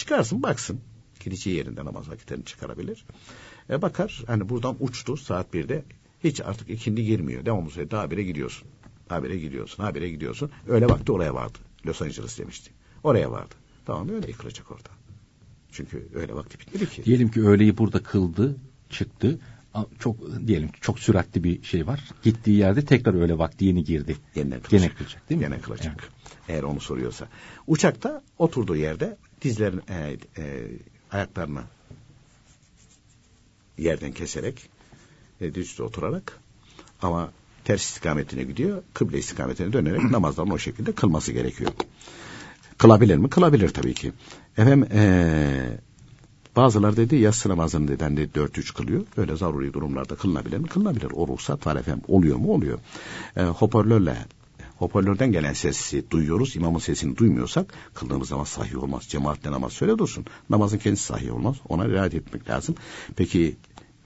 Çıkarsın 0.00 0.42
baksın. 0.42 0.80
Gideceği 1.24 1.56
yerinde 1.56 1.84
namaz 1.84 2.08
vakitlerini 2.08 2.44
çıkarabilir. 2.44 3.04
E, 3.70 3.82
bakar 3.82 4.22
hani 4.26 4.48
buradan 4.48 4.76
uçtu 4.80 5.16
saat 5.16 5.54
birde 5.54 5.84
hiç 6.24 6.40
artık 6.40 6.70
ikindi 6.70 7.04
girmiyor. 7.04 7.46
Devamlı 7.46 7.70
sürekli 7.70 7.96
habire 7.96 8.22
gidiyorsun. 8.22 8.68
Habire 9.08 9.38
gidiyorsun, 9.38 9.82
habire 9.82 10.10
gidiyorsun. 10.10 10.50
Öyle 10.68 10.86
vakti 10.86 11.12
oraya 11.12 11.34
vardı. 11.34 11.58
Los 11.86 12.02
Angeles 12.02 12.38
demişti. 12.38 12.70
Oraya 13.04 13.30
vardı. 13.30 13.54
Tamam 13.86 14.08
öyle 14.08 14.28
yıkılacak 14.28 14.70
orada. 14.70 14.88
Çünkü 15.72 16.08
öyle 16.14 16.34
vakti 16.34 16.60
bitmedi 16.60 16.90
ki. 16.90 17.04
Diyelim 17.04 17.30
ki 17.30 17.42
öğleyi 17.42 17.78
burada 17.78 18.02
kıldı, 18.02 18.56
çıktı. 18.90 19.38
Çok 19.98 20.16
diyelim 20.46 20.68
ki 20.68 20.80
çok 20.80 20.98
süratli 20.98 21.44
bir 21.44 21.62
şey 21.62 21.86
var. 21.86 22.08
Gittiği 22.22 22.56
yerde 22.58 22.84
tekrar 22.84 23.20
öyle 23.20 23.38
vakti 23.38 23.64
yeni 23.64 23.84
girdi. 23.84 24.16
Yeniden 24.34 24.60
kılacak. 24.60 24.80
Gene 24.80 24.94
kılacak 24.94 25.30
değil 25.30 25.40
mi? 25.40 25.46
Gene 25.46 25.60
kılacak. 25.60 25.96
Evet. 26.00 26.10
Eğer 26.48 26.62
onu 26.62 26.80
soruyorsa. 26.80 27.28
Uçakta 27.66 28.22
oturduğu 28.38 28.76
yerde 28.76 29.16
dizlerin 29.42 29.82
e, 29.88 30.16
e, 30.38 30.68
ayaklarını 31.10 31.62
yerden 33.78 34.12
keserek 34.12 34.70
e, 35.40 35.54
düz 35.54 35.80
oturarak 35.80 36.38
ama 37.02 37.32
ters 37.64 37.84
istikametine 37.84 38.42
gidiyor. 38.42 38.82
Kıble 38.94 39.18
istikametine 39.18 39.72
dönerek 39.72 40.02
namazlarını 40.10 40.54
o 40.54 40.58
şekilde 40.58 40.92
kılması 40.92 41.32
gerekiyor. 41.32 41.72
Kılabilir 42.78 43.16
mi? 43.16 43.30
Kılabilir 43.30 43.68
tabii 43.68 43.94
ki. 43.94 44.12
Efendim 44.58 44.88
ee, 44.92 45.78
bazıları 46.56 46.96
dedi 46.96 47.16
yatsı 47.16 47.48
namazını 47.48 47.98
hani 48.00 48.34
dört 48.34 48.58
üç 48.58 48.74
kılıyor. 48.74 49.06
Böyle 49.16 49.36
zaruri 49.36 49.72
durumlarda 49.72 50.14
kılınabilir 50.14 50.58
mi? 50.58 50.68
Kılınabilir. 50.68 51.10
O 51.14 51.28
ruhsat 51.28 51.66
var 51.66 51.76
efendim. 51.76 52.02
Oluyor 52.08 52.36
mu? 52.36 52.52
Oluyor. 52.52 52.78
E, 53.36 53.42
hoparlörle 53.42 54.16
hoparlörden 54.80 55.32
gelen 55.32 55.52
sesi 55.52 56.10
duyuyoruz. 56.10 56.56
İmamın 56.56 56.78
sesini 56.78 57.16
duymuyorsak 57.16 57.74
kıldığımız 57.94 58.28
zaman 58.28 58.44
sahih 58.44 58.82
olmaz. 58.82 59.04
Cemaatle 59.08 59.50
namaz 59.50 59.72
söyle 59.72 59.98
dursun. 59.98 60.24
Namazın 60.50 60.78
kendisi 60.78 61.04
sahih 61.04 61.34
olmaz. 61.34 61.56
Ona 61.68 61.88
riayet 61.88 62.14
etmek 62.14 62.48
lazım. 62.48 62.74
Peki 63.16 63.56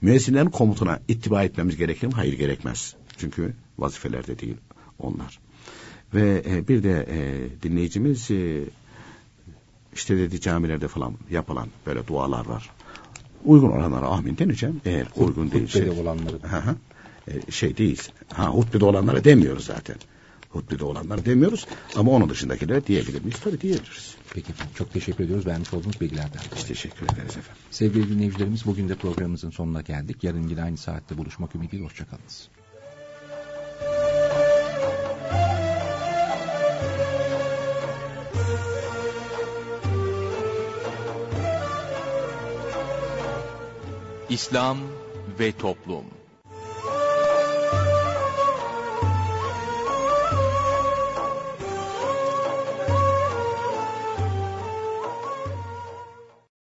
müezzinlerin 0.01 0.49
komutuna 0.49 0.99
ittiba 1.07 1.43
etmemiz 1.43 1.77
gerekir 1.77 2.07
mi? 2.07 2.13
Hayır 2.13 2.33
gerekmez. 2.33 2.95
Çünkü 3.17 3.53
vazifelerde 3.77 4.39
değil 4.39 4.57
onlar. 4.99 5.39
Ve 6.13 6.43
e, 6.49 6.67
bir 6.67 6.83
de 6.83 7.05
e, 7.09 7.47
dinleyicimiz 7.63 8.31
e, 8.31 8.63
işte 9.93 10.17
dedi 10.17 10.41
camilerde 10.41 10.87
falan 10.87 11.13
yapılan 11.31 11.67
böyle 11.85 12.07
dualar 12.07 12.45
var. 12.45 12.69
Uygun 13.45 13.69
olanlara 13.69 14.07
amin 14.07 14.37
deneyeceğim. 14.37 14.81
Eğer 14.85 15.07
uygun 15.15 15.51
değilse. 15.51 15.79
Hutbede 15.79 15.99
hı. 16.57 16.75
E, 17.27 17.51
şey 17.51 17.77
değil. 17.77 18.01
Ha 18.33 18.47
hutbede 18.47 18.85
olanlara 18.85 19.23
demiyoruz 19.23 19.65
zaten. 19.65 19.95
Hutbede 20.55 20.83
olanlar 20.83 21.25
demiyoruz 21.25 21.65
ama 21.95 22.11
onun 22.11 22.29
dışındakilere 22.29 22.87
diyebilir 22.87 23.21
miyiz? 23.21 23.39
Tabii 23.43 23.61
diyebiliriz. 23.61 24.15
Peki 24.33 24.53
çok 24.75 24.93
teşekkür 24.93 25.23
ediyoruz 25.23 25.45
vermiş 25.45 25.73
olduğunuz 25.73 26.01
bilgilerden. 26.01 26.41
Biz 26.55 26.67
teşekkür 26.67 27.05
ederiz 27.05 27.37
efendim. 27.37 27.61
Sevgili 27.71 28.09
dinleyicilerimiz 28.09 28.65
bugün 28.65 28.89
de 28.89 28.95
programımızın 28.95 29.49
sonuna 29.49 29.81
geldik. 29.81 30.23
Yarın 30.23 30.47
yine 30.47 30.63
aynı 30.63 30.77
saatte 30.77 31.17
buluşmak 31.17 31.55
ümidiyle 31.55 31.83
hoşçakalınız. 31.83 32.49
İslam 44.29 44.77
ve 45.39 45.51
Toplum 45.51 46.05